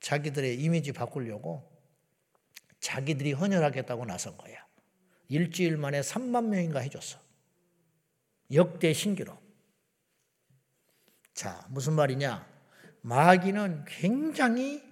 자기들의 0.00 0.60
이미지 0.60 0.90
바꾸려고 0.90 1.70
자기들이 2.80 3.32
헌혈하겠다고 3.32 4.04
나선 4.04 4.36
거야. 4.36 4.66
일주일 5.28 5.76
만에 5.76 6.00
3만 6.00 6.46
명인가 6.46 6.80
해줬어. 6.80 7.20
역대 8.52 8.92
신기록. 8.92 9.40
자, 11.32 11.64
무슨 11.70 11.92
말이냐? 11.92 12.44
마귀는 13.02 13.84
굉장히 13.86 14.87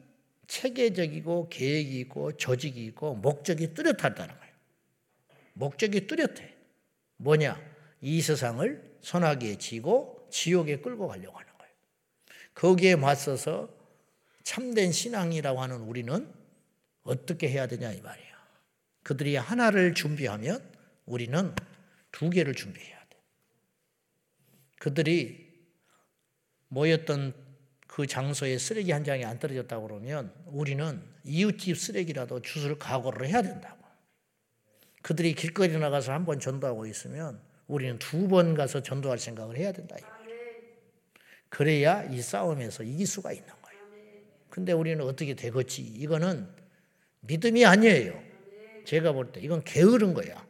체계적이고 0.47 1.49
계획이 1.49 2.01
있고 2.01 2.37
조직이 2.37 2.85
있고 2.87 3.15
목적이 3.15 3.75
뚜렷하다는 3.75 4.39
거예요. 4.39 4.55
목적이 5.55 6.07
뚜렷해. 6.07 6.55
뭐냐? 7.17 7.61
이 8.01 8.21
세상을 8.21 8.99
선하게 9.01 9.59
지고 9.59 10.29
지옥에 10.31 10.79
끌고 10.79 11.09
가려고 11.09 11.39
하는 11.39 11.53
거예요. 11.59 11.73
거기에 12.55 12.97
맞서서 12.97 13.69
참된 14.43 14.93
신앙이라고 14.93 15.61
하는 15.61 15.81
우리는 15.81 16.33
어떻게 17.03 17.49
해야 17.49 17.67
되냐 17.67 17.93
이 17.93 18.01
말이에요. 18.01 18.37
그들이 19.03 19.37
하나를 19.37 19.95
준비하면 19.95 20.63
우리는 21.07 21.55
두 22.13 22.31
개를 22.31 22.55
준비해야 22.55 22.99
돼. 23.09 23.19
그들이 24.79 25.47
모였던 26.69 27.46
그 27.97 28.07
장소에 28.07 28.59
쓰레기 28.59 28.93
한 28.93 29.05
장이 29.05 29.25
안 29.25 29.39
떨어졌다고 29.39 29.87
그러면 29.89 30.31
우리는 30.45 31.01
이웃집 31.25 31.79
쓰레기라도 31.79 32.43
주술 32.43 32.79
각오를 32.79 33.27
해야 33.27 33.41
된다고. 33.41 33.79
그들이 35.01 35.33
길거리 35.33 35.79
나가서 35.79 36.13
한 36.13 36.27
번 36.27 36.39
전도하고 36.39 36.85
있으면 36.85 37.41
우리는 37.67 37.99
두 37.99 38.29
번 38.29 38.55
가서 38.55 38.83
전도할 38.83 39.17
생각을 39.19 39.57
해야 39.57 39.73
된다. 39.73 39.97
그래야 41.49 42.05
이 42.05 42.21
싸움에서 42.21 42.83
이길 42.83 43.07
수가 43.07 43.33
있는 43.33 43.49
거예요. 43.63 43.81
근데 44.51 44.73
우리는 44.73 45.03
어떻게 45.03 45.33
되겠지? 45.33 45.81
이거는 45.81 46.51
믿음이 47.21 47.65
아니에요. 47.65 48.23
제가 48.85 49.13
볼 49.13 49.33
때 49.33 49.41
이건 49.41 49.65
게으른 49.65 50.13
거야. 50.13 50.47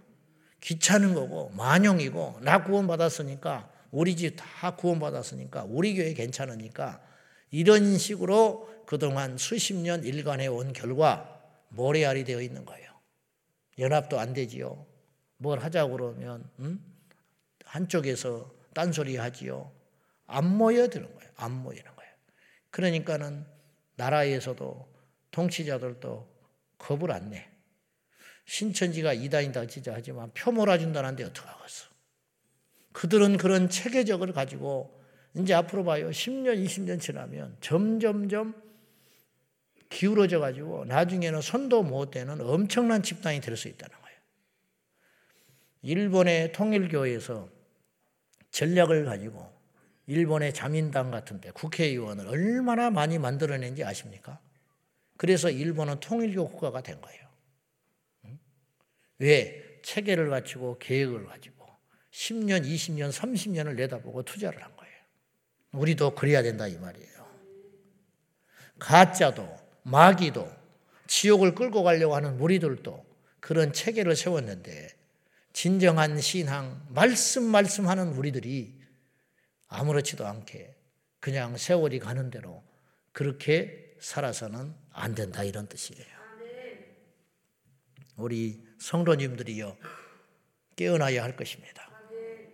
귀찮은 0.63 1.15
거고 1.15 1.51
만용이고 1.51 2.41
나 2.43 2.65
구원 2.65 2.89
받았으니까 2.89 3.71
우리 3.93 4.17
집 4.17 4.35
다 4.35 4.75
구원 4.75 4.99
받았으니까 4.99 5.65
우리 5.69 5.95
교회 5.95 6.13
괜찮으니까 6.13 7.06
이런 7.51 7.99
식으로 7.99 8.85
그동안 8.87 9.39
수십 9.39 9.75
년 9.75 10.05
일관해 10.05 10.47
온 10.47 10.73
결과 10.73 11.43
모래알이 11.69 12.25
되어 12.25 12.41
있는 12.41 12.65
거예요. 12.65 12.87
연합도 13.79 14.19
안 14.19 14.33
되지요. 14.33 14.87
뭘 15.39 15.59
하자고 15.59 15.93
그러면 15.97 16.49
음? 16.61 16.83
한쪽에서 17.65 18.51
딴소리 18.75 19.17
하지요. 19.17 19.73
안 20.27 20.57
모여드는 20.57 21.15
거예요. 21.15 21.31
안 21.37 21.53
모이는 21.53 21.85
거예요. 21.85 22.13
그러니까는 22.71 23.47
나라에서도 23.97 24.89
통치자들도 25.31 26.29
겁을 26.79 27.11
안 27.11 27.31
내. 27.31 27.49
신천지가 28.47 29.13
이단이다 29.13 29.67
진짜 29.67 29.93
하지만 29.95 30.31
표 30.33 30.53
몰아준다는데 30.53 31.25
어떡하겠어. 31.25 31.87
그들은 32.93 33.37
그런 33.37 33.69
체계적을 33.69 34.33
가지고 34.33 34.96
이제 35.37 35.55
앞으로 35.55 35.85
봐요. 35.85 36.11
10년, 36.11 36.65
20년 36.65 37.01
지나면 37.01 37.57
점점점 37.61 38.55
기울어져 39.89 40.41
가지고 40.41 40.85
나중에는 40.87 41.41
손도 41.41 41.83
못 41.83 42.11
대는 42.11 42.41
엄청난 42.41 43.03
집단이 43.03 43.41
될 43.41 43.57
수 43.57 43.69
있다는 43.69 43.95
거예요. 44.01 44.19
일본의 45.83 46.53
통일교에서 46.53 47.49
전략을 48.51 49.05
가지고 49.05 49.55
일본의 50.07 50.55
자민당 50.55 51.11
같은데 51.11 51.51
국회의원을 51.51 52.29
얼마나 52.29 52.91
많이 52.91 53.19
만들어낸지 53.19 53.85
아십니까? 53.85 54.41
그래서 55.17 55.51
일본은 55.51 56.01
통일교 56.01 56.49
국가가 56.49 56.81
된 56.81 57.01
거예요. 57.01 57.27
왜? 59.19 59.81
체계를 59.83 60.31
갖추고 60.31 60.79
계획을 60.79 61.27
가지고 61.27 61.67
10년, 62.11 62.65
20년, 62.65 63.13
30년을 63.13 63.77
내다보고 63.77 64.23
투자를 64.23 64.63
한 64.63 64.69
거예요. 64.71 64.76
우리도 65.77 66.15
그래야 66.15 66.43
된다 66.43 66.67
이 66.67 66.77
말이에요. 66.77 67.27
가짜도 68.79 69.49
마귀도 69.83 70.51
지옥을 71.07 71.55
끌고 71.55 71.83
가려고 71.83 72.17
하는 72.17 72.37
무리들도 72.37 73.05
그런 73.41 73.73
체계를 73.73 74.17
세웠는데 74.17 74.89
진정한 75.53 76.21
신앙, 76.21 76.85
말씀 76.91 77.45
말씀하는 77.45 78.09
우리들이 78.15 78.75
아무렇지도 79.69 80.27
않게 80.27 80.75
그냥 81.21 81.57
세월이 81.57 81.99
가는 81.99 82.31
대로 82.31 82.63
그렇게 83.13 83.95
살아서는 84.01 84.75
안 84.93 85.15
된다 85.15 85.43
이런 85.45 85.67
뜻이에요. 85.67 86.05
우리 88.17 88.63
성도님들이요 88.79 89.77
깨어나야 90.77 91.23
할 91.23 91.37
것입니다. 91.37 91.91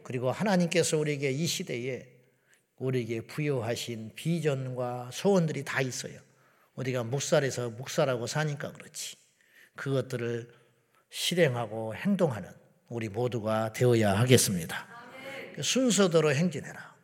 그리고 0.04 0.30
하나님께서 0.30 0.98
우리에게 0.98 1.30
이 1.30 1.46
시대에 1.46 2.12
우리에게 2.83 3.21
부여하신 3.23 4.12
비전과 4.16 5.11
소원들이 5.12 5.64
다 5.64 5.81
있어요. 5.81 6.18
우리가 6.75 7.05
묵살에서 7.05 7.71
묵살하고 7.71 8.27
사니까 8.27 8.73
그렇지. 8.73 9.16
그것들을 9.77 10.53
실행하고 11.11 11.95
행동하는 11.95 12.51
우리 12.88 13.09
모두가 13.09 13.73
되어야 13.73 14.18
하겠습니다. 14.18 14.88
순서대로 15.61 16.35
행진해라. 16.35 16.97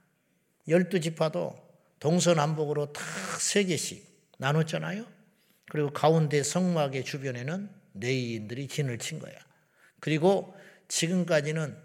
열두 0.66 1.00
지파도 1.00 1.56
동서남북으로 2.00 2.92
다 2.92 3.02
세 3.38 3.62
개씩 3.62 4.04
나눴잖아요. 4.38 5.06
그리고 5.70 5.90
가운데 5.92 6.42
성막의 6.42 7.04
주변에는 7.04 7.70
레이인들이 7.94 8.66
진을 8.66 8.98
친 8.98 9.20
거야. 9.20 9.32
그리고 10.00 10.54
지금까지는 10.88 11.76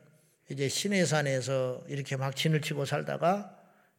이제 0.49 0.67
시내산에서 0.67 1.83
이렇게 1.87 2.17
막 2.17 2.35
진을 2.35 2.61
치고 2.61 2.85
살다가 2.85 3.52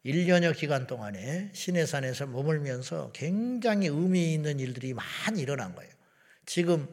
1년여 0.05 0.55
기간 0.57 0.87
동안에 0.87 1.51
시내산에서 1.53 2.27
머물면서 2.27 3.11
굉장히 3.13 3.87
의미 3.89 4.35
있는 4.35 4.61
일들이 4.61 4.93
많이 4.93 5.41
일어난 5.41 5.75
거예요. 5.75 5.91
지금 6.45 6.87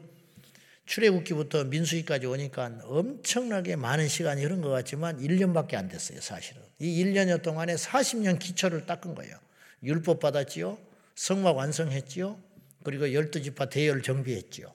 출애굽기부터 0.86 1.64
민수기까지 1.64 2.26
오니까 2.26 2.80
엄청나게 2.84 3.76
많은 3.76 4.08
시간이 4.08 4.42
흐른 4.42 4.62
것 4.62 4.70
같지만 4.70 5.20
1년밖에 5.20 5.74
안 5.74 5.88
됐어요, 5.88 6.20
사실은. 6.20 6.62
이 6.78 7.04
1년여 7.04 7.42
동안에 7.42 7.74
40년 7.74 8.38
기초를 8.38 8.86
닦은 8.86 9.14
거예요. 9.14 9.36
율법 9.82 10.20
받았지요. 10.20 10.78
성막 11.14 11.56
완성했지요. 11.56 12.38
그리고 12.82 13.04
12지파 13.06 13.70
대열 13.70 14.02
정비했지요. 14.02 14.72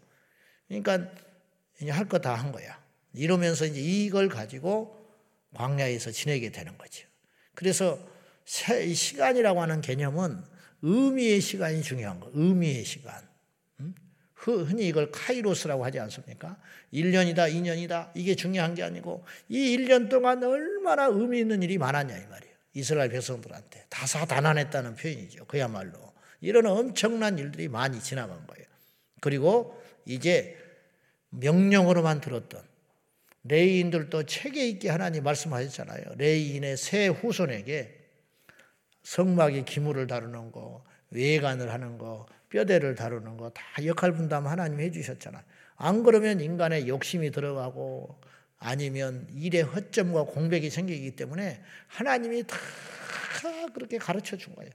그러니까 0.67 1.11
할 1.89 2.07
거 2.07 2.19
다 2.19 2.35
한 2.35 2.51
거야. 2.51 2.79
이러면서 3.13 3.65
이제 3.65 3.81
이걸 3.81 4.29
가지고 4.29 4.95
광야에서 5.55 6.11
지내게 6.11 6.51
되는 6.51 6.77
거죠. 6.77 7.07
그래서 7.55 7.99
시간이라고 8.47 9.61
하는 9.61 9.81
개념은 9.81 10.41
의미의 10.81 11.41
시간이 11.41 11.81
중요한 11.81 12.19
거. 12.19 12.31
의미의 12.33 12.85
시간. 12.85 13.27
흔히 14.35 14.87
이걸 14.87 15.11
카이로스라고 15.11 15.83
하지 15.83 15.99
않습니까? 15.99 16.57
1년이다, 16.93 17.51
2년이다. 17.51 18.11
이게 18.15 18.35
중요한 18.35 18.75
게 18.75 18.83
아니고 18.83 19.25
이 19.49 19.75
1년 19.75 20.09
동안 20.09 20.41
얼마나 20.41 21.05
의미 21.05 21.39
있는 21.39 21.61
일이 21.63 21.77
많았냐 21.77 22.15
이 22.15 22.27
말이에요. 22.27 22.55
이스라엘 22.73 23.09
백성들한테 23.09 23.85
다사다난했다는 23.89 24.95
표현이죠. 24.95 25.45
그야말로 25.45 26.13
이런 26.39 26.65
엄청난 26.67 27.37
일들이 27.37 27.67
많이 27.67 27.99
지나간 27.99 28.45
거예요. 28.47 28.65
그리고 29.19 29.81
이제 30.05 30.55
명령으로만 31.31 32.21
들었던 32.21 32.61
레이인들도 33.43 34.23
체계 34.27 34.67
있게 34.69 34.89
하나님 34.89 35.23
말씀하셨잖아요. 35.23 36.15
레이인의 36.17 36.77
새 36.77 37.07
후손에게 37.07 37.96
성막의 39.07 39.63
기물을 39.63 40.05
다루는 40.07 40.51
거, 40.51 40.83
외관을 41.11 41.71
하는 41.71 41.97
거, 41.97 42.25
뼈대를 42.49 42.95
다루는 42.95 43.37
거 43.37 43.49
다 43.51 43.63
역할 43.85 44.11
분담 44.11 44.47
하나님 44.47 44.81
해주셨잖아요. 44.81 45.41
안 45.77 46.03
그러면 46.03 46.41
인간의 46.41 46.89
욕심이 46.89 47.31
들어가고 47.31 48.19
아니면 48.59 49.25
일의 49.33 49.61
허점과 49.61 50.23
공백이 50.23 50.69
생기기 50.69 51.11
때문에 51.11 51.61
하나님이 51.87 52.43
다 52.47 52.57
그렇게 53.73 53.97
가르쳐 53.97 54.35
준 54.35 54.53
거예요. 54.55 54.71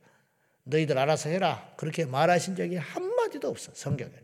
너희들 0.65 0.97
알아서 0.97 1.29
해라. 1.29 1.71
그렇게 1.77 2.07
말하신 2.07 2.57
적이 2.57 2.77
한마디도 2.77 3.49
없어, 3.49 3.73
성경에는. 3.75 4.23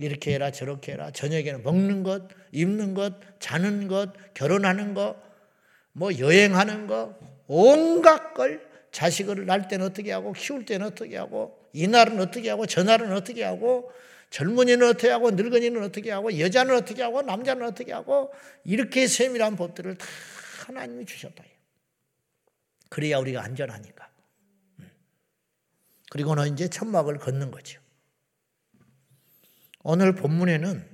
이렇게 0.00 0.34
해라, 0.34 0.50
저렇게 0.50 0.92
해라. 0.92 1.10
저녁에는 1.12 1.62
먹는 1.62 2.02
것, 2.02 2.28
입는 2.52 2.92
것, 2.92 3.14
자는 3.40 3.88
것, 3.88 4.12
결혼하는 4.34 4.92
것, 4.92 5.16
뭐 5.92 6.18
여행하는 6.18 6.88
것, 6.88 7.16
온갖 7.46 8.34
걸 8.34 8.73
자식을 8.94 9.44
낳을 9.44 9.66
때는 9.66 9.86
어떻게 9.86 10.12
하고, 10.12 10.32
키울 10.32 10.64
때는 10.64 10.86
어떻게 10.86 11.16
하고, 11.16 11.68
이날은 11.72 12.20
어떻게 12.20 12.48
하고, 12.48 12.64
저날은 12.64 13.12
어떻게 13.12 13.42
하고, 13.42 13.92
젊은이는 14.30 14.86
어떻게 14.86 15.10
하고, 15.10 15.32
늙은이는 15.32 15.82
어떻게 15.82 16.12
하고, 16.12 16.38
여자는 16.38 16.76
어떻게 16.76 17.02
하고, 17.02 17.22
남자는 17.22 17.66
어떻게 17.66 17.92
하고, 17.92 18.32
이렇게 18.62 19.08
세밀한 19.08 19.56
법들을 19.56 19.98
다 19.98 20.06
하나님이 20.66 21.06
주셨다. 21.06 21.42
그래야 22.88 23.18
우리가 23.18 23.42
안전하니까. 23.42 24.08
음. 24.78 24.90
그리고는 26.10 26.52
이제 26.52 26.68
천막을 26.68 27.18
걷는 27.18 27.50
거죠. 27.50 27.80
오늘 29.82 30.14
본문에는 30.14 30.88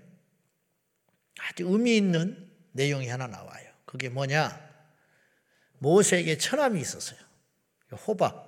아주 1.38 1.64
의미 1.68 1.98
있는 1.98 2.50
내용이 2.72 3.08
하나 3.08 3.26
나와요. 3.26 3.70
그게 3.84 4.08
뭐냐? 4.08 4.58
모세에게 5.78 6.38
처남이 6.38 6.80
있었어요. 6.80 7.29
호박. 7.96 8.46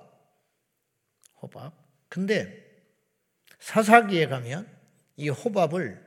호박. 1.41 1.73
근데 2.09 2.63
사사기에 3.59 4.27
가면 4.27 4.69
이 5.17 5.29
호밥을 5.29 6.03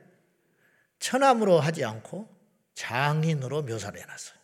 처남으로 0.99 1.59
하지 1.59 1.85
않고 1.85 2.27
장인으로 2.73 3.63
묘사를 3.63 3.99
해놨어요. 3.99 4.37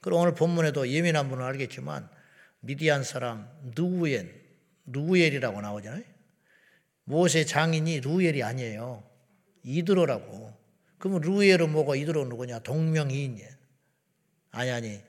그리고 0.00 0.20
오늘 0.20 0.34
본문에도 0.34 0.88
예민한 0.88 1.28
분은 1.28 1.44
알겠지만 1.44 2.08
미디안 2.60 3.04
사람 3.04 3.48
누우엔, 3.76 4.32
누우엘이라고 4.86 5.60
나오잖아요. 5.60 6.02
모세 7.04 7.44
장인이 7.44 8.00
루엘이 8.00 8.42
아니에요. 8.42 9.08
이드로라고. 9.64 10.52
그러면 10.98 11.20
루엘은 11.22 11.70
뭐고 11.70 11.96
이드로 11.96 12.24
누구냐? 12.26 12.60
동명이인이에요. 12.60 13.50
아니 14.52 14.70
아니 14.70 15.02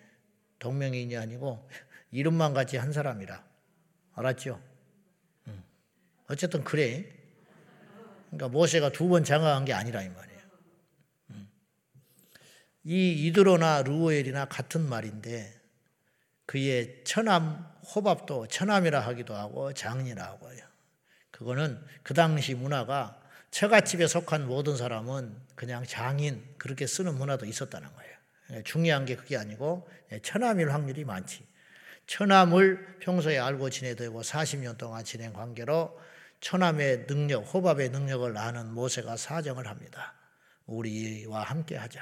동명이인이 0.60 1.16
아니고 1.18 1.68
이름만 2.14 2.54
같이 2.54 2.78
한 2.78 2.94
사람이라. 2.94 3.44
알았죠? 4.16 4.62
어쨌든 6.30 6.64
그래. 6.64 7.12
그러니까 8.30 8.48
모세가 8.50 8.92
두 8.92 9.10
번 9.10 9.24
장가한 9.24 9.66
게 9.66 9.74
아니라 9.74 10.02
이 10.02 10.10
말이에요. 10.10 10.40
이 12.86 13.28
이드로나 13.28 13.82
루엘이나 13.84 14.46
같은 14.46 14.82
말인데 14.88 15.60
그의 16.46 17.04
처남 17.06 17.66
호밥도 17.96 18.48
처남이라 18.48 19.00
하기도 19.00 19.36
하고 19.36 19.74
장이라 19.74 20.24
하고요. 20.24 20.60
그거는 21.32 21.84
그 22.04 22.14
당시 22.14 22.54
문화가 22.54 23.20
처갓집에 23.52 24.08
속한 24.08 24.46
모든 24.48 24.76
사람은 24.78 25.36
그냥 25.56 25.84
장인 25.86 26.44
그렇게 26.58 26.86
쓰는 26.86 27.16
문화도 27.16 27.46
있었다는 27.46 27.92
거예요. 27.94 28.14
예, 28.52 28.64
중요한 28.64 29.06
게 29.06 29.16
그게 29.16 29.38
아니고 29.38 29.88
예, 30.12 30.20
처남일 30.20 30.72
확률이 30.74 31.06
많지. 31.06 31.46
처남을 32.08 33.00
평소에 33.00 33.38
알고 33.38 33.70
지내되고 33.70 34.22
40년 34.22 34.78
동안 34.78 35.04
지낸 35.04 35.34
관계로 35.34 36.00
처남의 36.42 37.08
능력, 37.08 37.42
호밥의 37.54 37.90
능력을 37.90 38.38
아는 38.38 38.74
모세가 38.74 39.16
사정을 39.16 39.68
합니다. 39.68 40.14
우리와 40.66 41.44
함께 41.44 41.78
하자. 41.78 42.02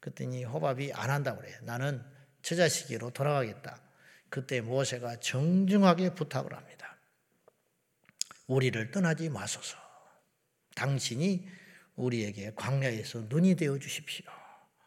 그랬더니 0.00 0.44
호밥이 0.44 0.92
안 0.92 1.10
한다고 1.10 1.40
그래요. 1.40 1.56
나는 1.62 2.04
처자식으로 2.42 3.10
돌아가겠다. 3.10 3.80
그때 4.28 4.60
모세가 4.60 5.20
정중하게 5.20 6.14
부탁을 6.14 6.54
합니다. 6.54 6.96
우리를 8.46 8.90
떠나지 8.90 9.28
마소서. 9.28 9.76
당신이 10.74 11.48
우리에게 11.96 12.52
광야에서 12.54 13.26
눈이 13.28 13.56
되어 13.56 13.78
주십시오. 13.78 14.26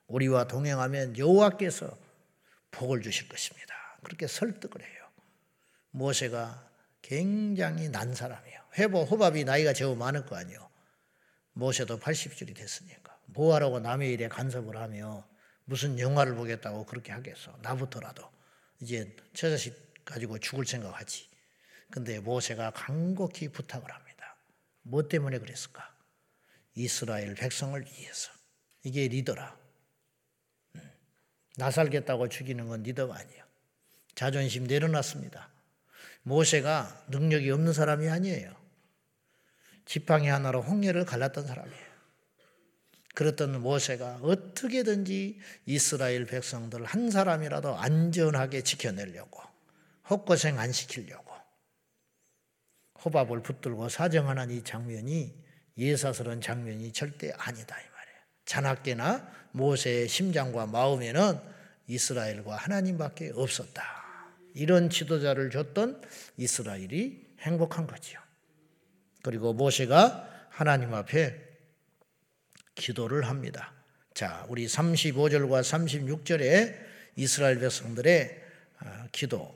우리와 0.07 0.47
동행하면 0.47 1.17
여호와께서 1.17 1.97
복을 2.71 3.01
주실 3.01 3.27
것입니다. 3.27 3.76
그렇게 4.07 4.25
설득을 4.25 4.81
해요. 4.81 5.09
모세가 5.91 6.71
굉장히 7.01 7.89
난 7.89 8.15
사람이에요. 8.15 8.61
회보 8.77 9.03
호밥이 9.03 9.43
나이가 9.43 9.73
제법 9.73 9.97
많을 9.97 10.25
거 10.25 10.37
아니에요. 10.37 10.69
모세도 11.51 11.99
80줄이 11.99 12.55
됐으니까 12.55 13.19
뭐하라고 13.25 13.81
남의 13.81 14.13
일에 14.13 14.29
간섭을 14.29 14.77
하며 14.77 15.27
무슨 15.65 15.99
영화를 15.99 16.35
보겠다고 16.35 16.85
그렇게 16.85 17.11
하겠어. 17.11 17.53
나부터라도 17.61 18.23
이제 18.79 19.13
처자식 19.33 20.05
가지고 20.05 20.39
죽을 20.39 20.65
생각하지. 20.65 21.27
근데 21.91 22.21
모세가 22.21 22.71
간곡히 22.71 23.49
부탁을 23.49 23.91
합니다. 23.91 24.37
뭐 24.83 25.05
때문에 25.09 25.39
그랬을까? 25.39 25.93
이스라엘 26.75 27.35
백성을 27.35 27.81
위해서. 27.81 28.31
이게 28.83 29.09
리더라. 29.09 29.57
음. 30.75 30.91
나 31.57 31.71
살겠다고 31.71 32.29
죽이는 32.29 32.69
건 32.69 32.83
리더가 32.83 33.13
아니에요. 33.17 33.46
자존심 34.17 34.63
내려놨습니다. 34.63 35.47
모세가 36.23 37.05
능력이 37.09 37.51
없는 37.51 37.71
사람이 37.71 38.09
아니에요. 38.09 38.51
지팡이 39.85 40.27
하나로 40.27 40.63
홍해를 40.63 41.05
갈랐던 41.05 41.45
사람이에요. 41.45 41.87
그랬던 43.13 43.61
모세가 43.61 44.21
어떻게든지 44.23 45.39
이스라엘 45.67 46.25
백성들 46.25 46.83
한 46.83 47.11
사람이라도 47.11 47.77
안전하게 47.77 48.63
지켜내려고 48.63 49.39
헛고생 50.09 50.57
안 50.57 50.71
시키려고 50.71 51.31
호밥을 53.05 53.43
붙들고 53.43 53.87
사정하는 53.89 54.49
이 54.49 54.63
장면이 54.63 55.31
예사스러운 55.77 56.41
장면이 56.41 56.91
절대 56.91 57.31
아니다 57.37 57.79
이 57.79 57.83
말이에요. 57.83 58.19
자나깨나 58.45 59.31
모세의 59.51 60.07
심장과 60.07 60.65
마음에는 60.65 61.39
이스라엘과 61.85 62.55
하나님밖에 62.55 63.33
없었다. 63.35 63.96
이런 64.57 64.89
지도자를 64.89 65.51
줬던 65.51 66.01
이스라엘이 66.37 67.25
행복한 67.41 67.85
거지요. 67.85 68.19
그리고 69.21 69.53
모세가 69.53 70.47
하나님 70.49 70.93
앞에 70.93 71.35
기도를 72.75 73.27
합니다. 73.27 73.73
자, 74.13 74.45
우리 74.49 74.65
35절과 74.65 75.61
36절에 75.61 76.75
이스라엘 77.15 77.59
백성들의 77.59 78.43
어, 78.83 79.07
기도 79.11 79.55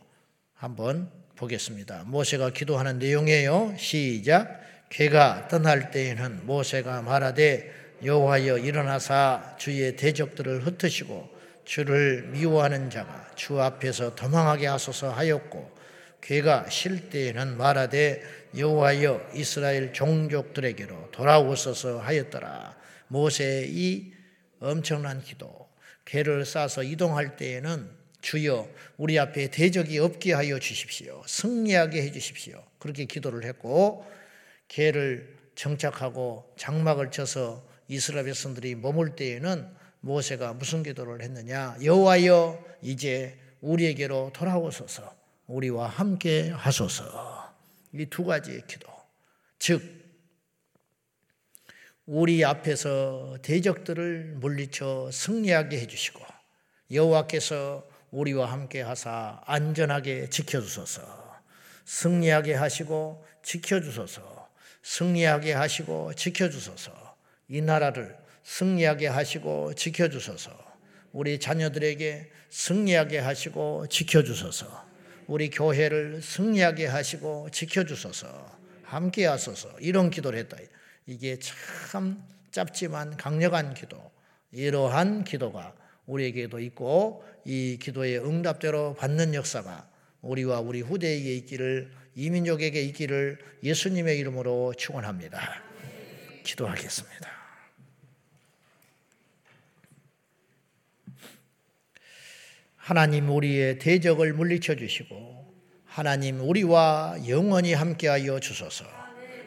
한번 0.54 1.12
보겠습니다. 1.36 2.04
모세가 2.06 2.52
기도하는 2.52 3.00
내용이에요. 3.00 3.76
시작. 3.78 4.62
괴가 4.90 5.48
떠날 5.48 5.90
때에는 5.90 6.46
모세가 6.46 7.02
말하되 7.02 7.98
여호와여 8.04 8.60
일어나사 8.60 9.56
주의 9.58 9.96
대적들을 9.96 10.66
흩으시고 10.66 11.41
주를 11.72 12.24
미워하는 12.24 12.90
자가 12.90 13.32
주 13.36 13.62
앞에서 13.62 14.14
도망하게 14.14 14.68
하소서 14.68 15.10
하였고 15.10 15.72
괴가 16.20 16.70
쉴 16.70 17.10
때에는 17.10 17.56
말하되 17.56 18.22
여호와여 18.58 19.32
이스라엘 19.36 19.94
종족들에게로 19.94 21.12
돌아오소서 21.14 22.00
하였더라. 22.00 22.76
모세의 23.08 23.70
이 23.72 24.14
엄청난 24.60 25.24
기도, 25.24 25.70
괴를 26.04 26.44
싸서 26.44 26.84
이동할 26.84 27.38
때에는 27.38 27.90
주여 28.20 28.70
우리 28.98 29.18
앞에 29.18 29.50
대적이 29.50 30.00
없게 30.00 30.34
하여 30.34 30.60
주십시오. 30.60 31.24
승리하게 31.26 32.02
해 32.02 32.12
주십시오. 32.12 32.62
그렇게 32.80 33.06
기도를 33.06 33.46
했고 33.46 34.06
개를 34.68 35.38
정착하고 35.56 36.54
장막을 36.58 37.12
쳐서 37.12 37.66
이스라엘 37.88 38.26
백성들이 38.26 38.76
머물 38.76 39.16
때에는 39.16 39.80
모세가 40.02 40.54
무슨 40.54 40.84
기도를 40.84 41.22
했느냐? 41.22 41.78
여호와여 41.84 42.64
이제 42.82 43.38
우리에게로 43.62 44.32
돌아오소서. 44.34 45.16
우리와 45.48 45.88
함께 45.88 46.50
하소서. 46.50 47.54
이 47.94 48.06
두 48.06 48.24
가지의 48.26 48.64
기도. 48.68 48.88
즉 49.60 50.02
우리 52.06 52.44
앞에서 52.44 53.38
대적들을 53.42 54.36
물리쳐 54.38 55.12
승리하게 55.12 55.80
해 55.82 55.88
주시고 55.88 56.20
여호와께서 56.92 57.88
우리와 58.10 58.52
함께 58.52 58.82
하사 58.82 59.40
안전하게 59.46 60.30
지켜 60.30 60.60
주소서 60.60 61.02
승리하게 61.86 62.56
하시고 62.56 63.26
지켜 63.44 63.80
주소서 63.80 64.50
승리하게 64.84 65.54
하시고 65.54 66.14
지켜 66.16 66.50
주소서 66.50 66.92
이 67.48 67.62
나라를 67.62 68.18
승리하게 68.44 69.08
하시고 69.08 69.74
지켜주소서 69.76 70.52
우리 71.14 71.40
자녀들에게 71.40 72.32
승리하게 72.50 73.20
하시고 73.20 73.88
지켜주소서 73.88 74.92
우리 75.28 75.50
교회를 75.50 76.22
승리하게 76.22 76.88
하시고 76.88 77.50
지켜주소서 77.52 78.60
함께 78.84 79.26
하소서 79.26 79.70
이런 79.80 80.10
기도를 80.10 80.40
했다. 80.40 80.58
이게 81.06 81.38
참 81.90 82.22
짧지만 82.52 83.16
강력한 83.18 83.74
기도. 83.74 84.12
이러한 84.52 85.24
기도가 85.24 85.74
우리에게도 86.06 86.60
있고 86.60 87.24
이 87.46 87.78
기도의 87.82 88.20
응답대로 88.20 88.96
받는 88.96 89.34
역사가 89.34 89.88
우리와 90.22 90.60
우리 90.60 90.82
후대에게 90.82 91.36
있기를 91.38 91.92
이민족에게 92.16 92.82
있기를 92.82 93.38
예수님의 93.64 94.20
이름으로 94.20 94.74
축원합니다. 94.78 95.40
기도하겠습니다. 96.44 97.41
하나님 102.92 103.30
우리의 103.30 103.80
대적을 103.80 104.34
물리쳐 104.34 104.76
주시고 104.76 105.46
하나님 105.86 106.42
우리와 106.42 107.20
영원히 107.30 107.74
함께하여 107.74 108.42
주소서. 108.42 108.84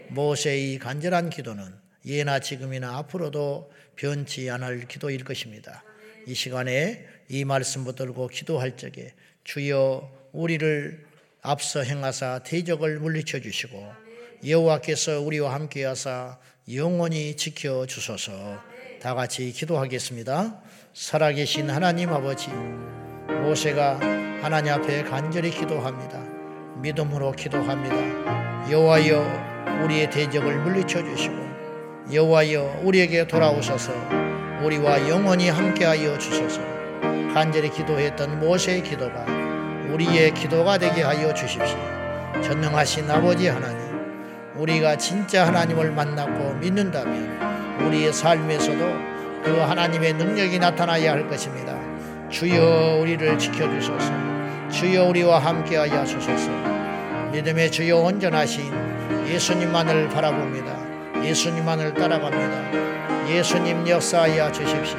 모세의 0.08 0.78
간절한 0.78 1.28
기도는 1.28 1.62
예나 2.06 2.38
지금이나 2.38 2.96
앞으로도 2.96 3.70
변치 3.96 4.48
않을 4.48 4.88
기도일 4.88 5.24
것입니다. 5.24 5.84
이 6.26 6.32
시간에 6.32 7.04
이 7.28 7.44
말씀 7.44 7.84
붙들고 7.84 8.28
기도할 8.28 8.78
적에 8.78 9.12
주여 9.44 10.10
우리를 10.32 11.04
앞서 11.42 11.82
행하사 11.82 12.38
대적을 12.44 12.98
물리쳐 12.98 13.40
주시고 13.40 13.92
여호와께서 14.48 15.20
우리와 15.20 15.52
함께하사 15.52 16.38
영원히 16.72 17.36
지켜 17.36 17.84
주소서. 17.84 18.58
다 19.02 19.14
같이 19.14 19.52
기도하겠습니다. 19.52 20.62
살아계신 20.94 21.68
하나님 21.68 22.08
아버지 22.08 22.48
모세가 23.44 23.98
하나님 24.40 24.72
앞에 24.72 25.02
간절히 25.02 25.50
기도합니다. 25.50 26.18
믿음으로 26.76 27.32
기도합니다. 27.32 28.70
여호와여 28.70 29.82
우리의 29.84 30.08
대적을 30.10 30.56
물리쳐 30.60 31.04
주시고 31.04 31.34
여호와여 32.10 32.80
우리에게 32.82 33.26
돌아오셔서 33.26 33.92
우리와 34.62 35.08
영원히 35.10 35.50
함께하여 35.50 36.16
주소서. 36.18 36.62
간절히 37.34 37.68
기도했던 37.70 38.40
모세의 38.40 38.82
기도가 38.82 39.26
우리의 39.92 40.32
기도가 40.32 40.78
되게 40.78 41.02
하여 41.02 41.34
주십시오. 41.34 41.78
전능하신 42.42 43.10
아버지 43.10 43.48
하나님, 43.48 43.78
우리가 44.56 44.96
진짜 44.96 45.46
하나님을 45.46 45.92
만났고 45.92 46.54
믿는다면 46.54 47.82
우리의 47.86 48.12
삶에서도 48.12 48.78
그 49.44 49.58
하나님의 49.58 50.14
능력이 50.14 50.58
나타나야 50.58 51.12
할 51.12 51.28
것입니다. 51.28 51.74
주여 52.34 52.98
우리를 53.00 53.38
지켜주소서. 53.38 54.12
주여 54.68 55.04
우리와 55.04 55.38
함께하여 55.38 56.04
주소서. 56.04 56.50
믿음의 57.30 57.70
주여 57.70 57.96
온전하신 57.98 58.72
예수님만을 59.28 60.08
바라봅니다. 60.08 60.74
예수님만을 61.22 61.94
따라갑니다. 61.94 63.28
예수님 63.30 63.86
역사하여 63.86 64.50
주십시오. 64.50 64.98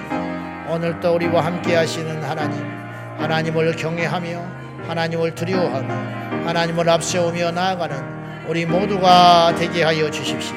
오늘도 0.70 1.16
우리와 1.16 1.44
함께하시는 1.44 2.24
하나님, 2.24 2.58
하나님을 3.18 3.76
경외하며 3.76 4.42
하나님을 4.88 5.36
두려워하며 5.36 5.94
하나님을 6.48 6.90
앞세우며 6.90 7.52
나아가는 7.52 8.48
우리 8.48 8.66
모두가 8.66 9.54
되게 9.60 9.84
하여 9.84 10.10
주십시오. 10.10 10.56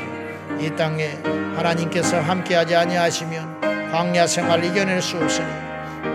이 0.61 0.71
땅에 0.77 1.19
하나님께서 1.57 2.21
함께하지 2.21 2.77
아니하시면 2.77 3.91
광야 3.91 4.29
생활 4.29 4.65
이겨낼 4.65 5.03
수 5.03 5.17
없으니 5.17 5.68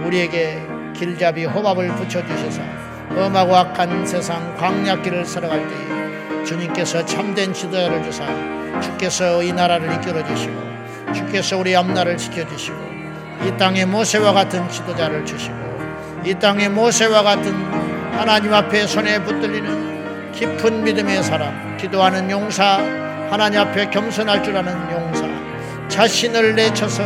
우리에게 0.06 0.62
길잡이 0.94 1.46
호밥을 1.46 1.96
붙여주셔서 1.96 2.62
엄하고 3.16 3.56
악한 3.56 4.06
세상 4.06 4.56
광약길을 4.58 5.26
살아갈 5.26 5.60
때에 5.68 6.44
주님께서 6.46 7.06
참된 7.06 7.54
지도자를 7.54 8.04
주사 8.04 8.26
주께서 8.82 9.42
이 9.44 9.54
나라를 9.54 9.94
이끌어 9.94 10.26
주시고 10.26 10.54
주께서 11.14 11.58
우리 11.58 11.76
앞날을 11.76 12.18
지켜주시고 12.18 12.78
이 13.46 13.58
땅에 13.58 13.86
모세와 13.86 14.34
같은 14.34 14.68
지도자를 14.70 15.26
주시고 15.26 15.56
이 16.26 16.34
땅에 16.36 16.70
모세와 16.70 17.24
같은 17.24 17.54
하나님 18.14 18.54
앞에 18.54 18.88
손에 18.88 19.22
붙들리는 19.24 20.32
깊은 20.32 20.84
믿음의 20.84 21.24
사람 21.24 21.78
기도하는 21.78 22.30
용사 22.30 22.78
하나님 23.30 23.60
앞에 23.60 23.90
겸손할 23.90 24.44
줄 24.44 24.56
아는 24.56 24.74
용사 24.92 25.28
자신을 25.90 26.56
내쳐서 26.56 27.04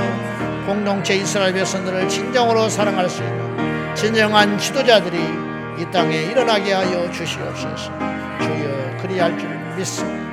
공동체 0.67 1.15
이스라엘 1.15 1.53
백성들을 1.53 2.10
진정으로 2.10 2.67
사랑할 2.67 3.10
수 3.10 3.23
있는 3.23 3.95
진정한 3.95 4.60
지도자들이 4.60 5.17
이 5.17 5.91
땅에 5.93 6.23
일어나게 6.23 6.73
하여 6.73 7.10
주시옵소서. 7.10 7.97
주여 8.41 8.97
그리할 9.01 9.39
줄 9.39 9.49
믿습니다. 9.77 10.27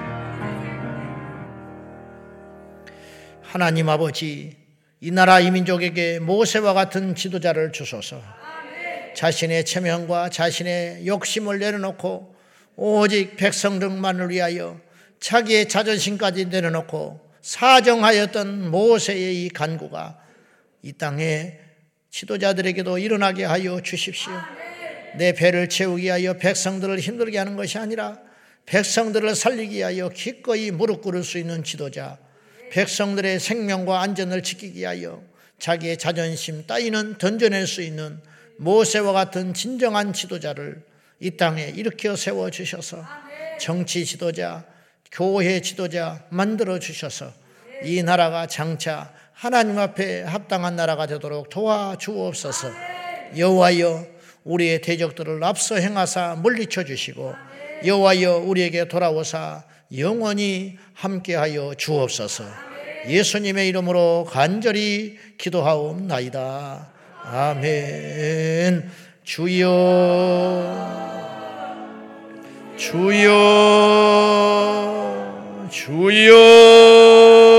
하나님 3.42 3.88
아버지 3.88 4.56
이 5.00 5.10
나라 5.12 5.38
이민족에게 5.38 6.18
모세와 6.18 6.74
같은 6.74 7.14
지도자를 7.14 7.70
주소서. 7.70 8.20
자신의 9.14 9.64
체면과 9.64 10.30
자신의 10.30 11.06
욕심을 11.06 11.60
내려놓고 11.60 12.34
오직 12.74 13.36
백성들만을 13.36 14.30
위하여 14.30 14.80
자기의 15.20 15.68
자존심까지 15.68 16.46
내려놓고 16.46 17.20
사정하였던 17.40 18.72
모세의 18.72 19.44
이 19.44 19.48
간구가 19.50 20.23
이 20.84 20.92
땅에 20.92 21.58
지도자들에게도 22.10 22.98
일어나게 22.98 23.44
하여 23.44 23.80
주십시오. 23.80 24.32
내 25.16 25.32
배를 25.32 25.70
채우기 25.70 26.04
위하여 26.04 26.34
백성들을 26.34 26.98
힘들게 26.98 27.38
하는 27.38 27.56
것이 27.56 27.78
아니라 27.78 28.18
백성들을 28.66 29.34
살리기 29.34 29.76
위하여 29.76 30.10
기꺼이 30.10 30.70
무릎 30.70 31.00
꿇을 31.00 31.24
수 31.24 31.38
있는 31.38 31.64
지도자, 31.64 32.18
백성들의 32.70 33.40
생명과 33.40 34.02
안전을 34.02 34.42
지키기 34.42 34.80
위하여 34.80 35.22
자기의 35.58 35.96
자존심 35.96 36.66
따위는 36.66 37.16
던져낼 37.16 37.66
수 37.66 37.80
있는 37.80 38.20
모세와 38.58 39.12
같은 39.12 39.54
진정한 39.54 40.12
지도자를 40.12 40.82
이 41.18 41.30
땅에 41.30 41.72
일으켜 41.74 42.14
세워 42.14 42.50
주셔서 42.50 43.02
정치 43.58 44.04
지도자, 44.04 44.66
교회 45.10 45.62
지도자 45.62 46.26
만들어 46.28 46.78
주셔서 46.78 47.32
이 47.84 48.02
나라가 48.02 48.46
장차 48.46 49.14
하나님 49.34 49.78
앞에 49.78 50.22
합당한 50.22 50.76
나라가 50.76 51.06
되도록 51.06 51.50
도와주옵소서. 51.50 52.68
여호와여 53.36 54.06
우리의 54.44 54.80
대적들을 54.80 55.42
앞서 55.42 55.74
행하사 55.76 56.36
물리쳐 56.36 56.84
주시고 56.84 57.34
여호와여 57.84 58.38
우리에게 58.38 58.86
돌아오사 58.88 59.64
영원히 59.98 60.76
함께하여 60.94 61.74
주옵소서. 61.76 62.44
예수님의 63.08 63.68
이름으로 63.68 64.26
간절히 64.30 65.18
기도하옵나이다. 65.36 66.92
아멘. 67.24 68.90
주여 69.24 70.94
주여 72.76 73.28
주여 75.70 77.53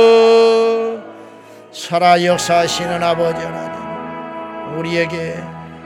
살아 1.88 2.20
역사하시는 2.24 3.04
아버지 3.04 3.40
하나님, 3.44 4.76
우리에게 4.80 5.36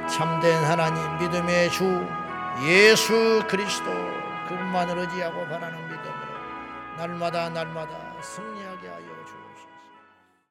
참된 0.10 0.56
하나님 0.64 1.18
믿음의 1.18 1.70
주 1.72 2.08
예수 2.64 3.44
그리스도 3.50 3.92
그분만을 4.48 4.98
의지하고 4.98 5.46
바라는 5.48 5.78
믿음으로 5.78 6.08
날마다 6.98 7.50
날마다 7.50 7.98
주옵소서. 8.22 8.59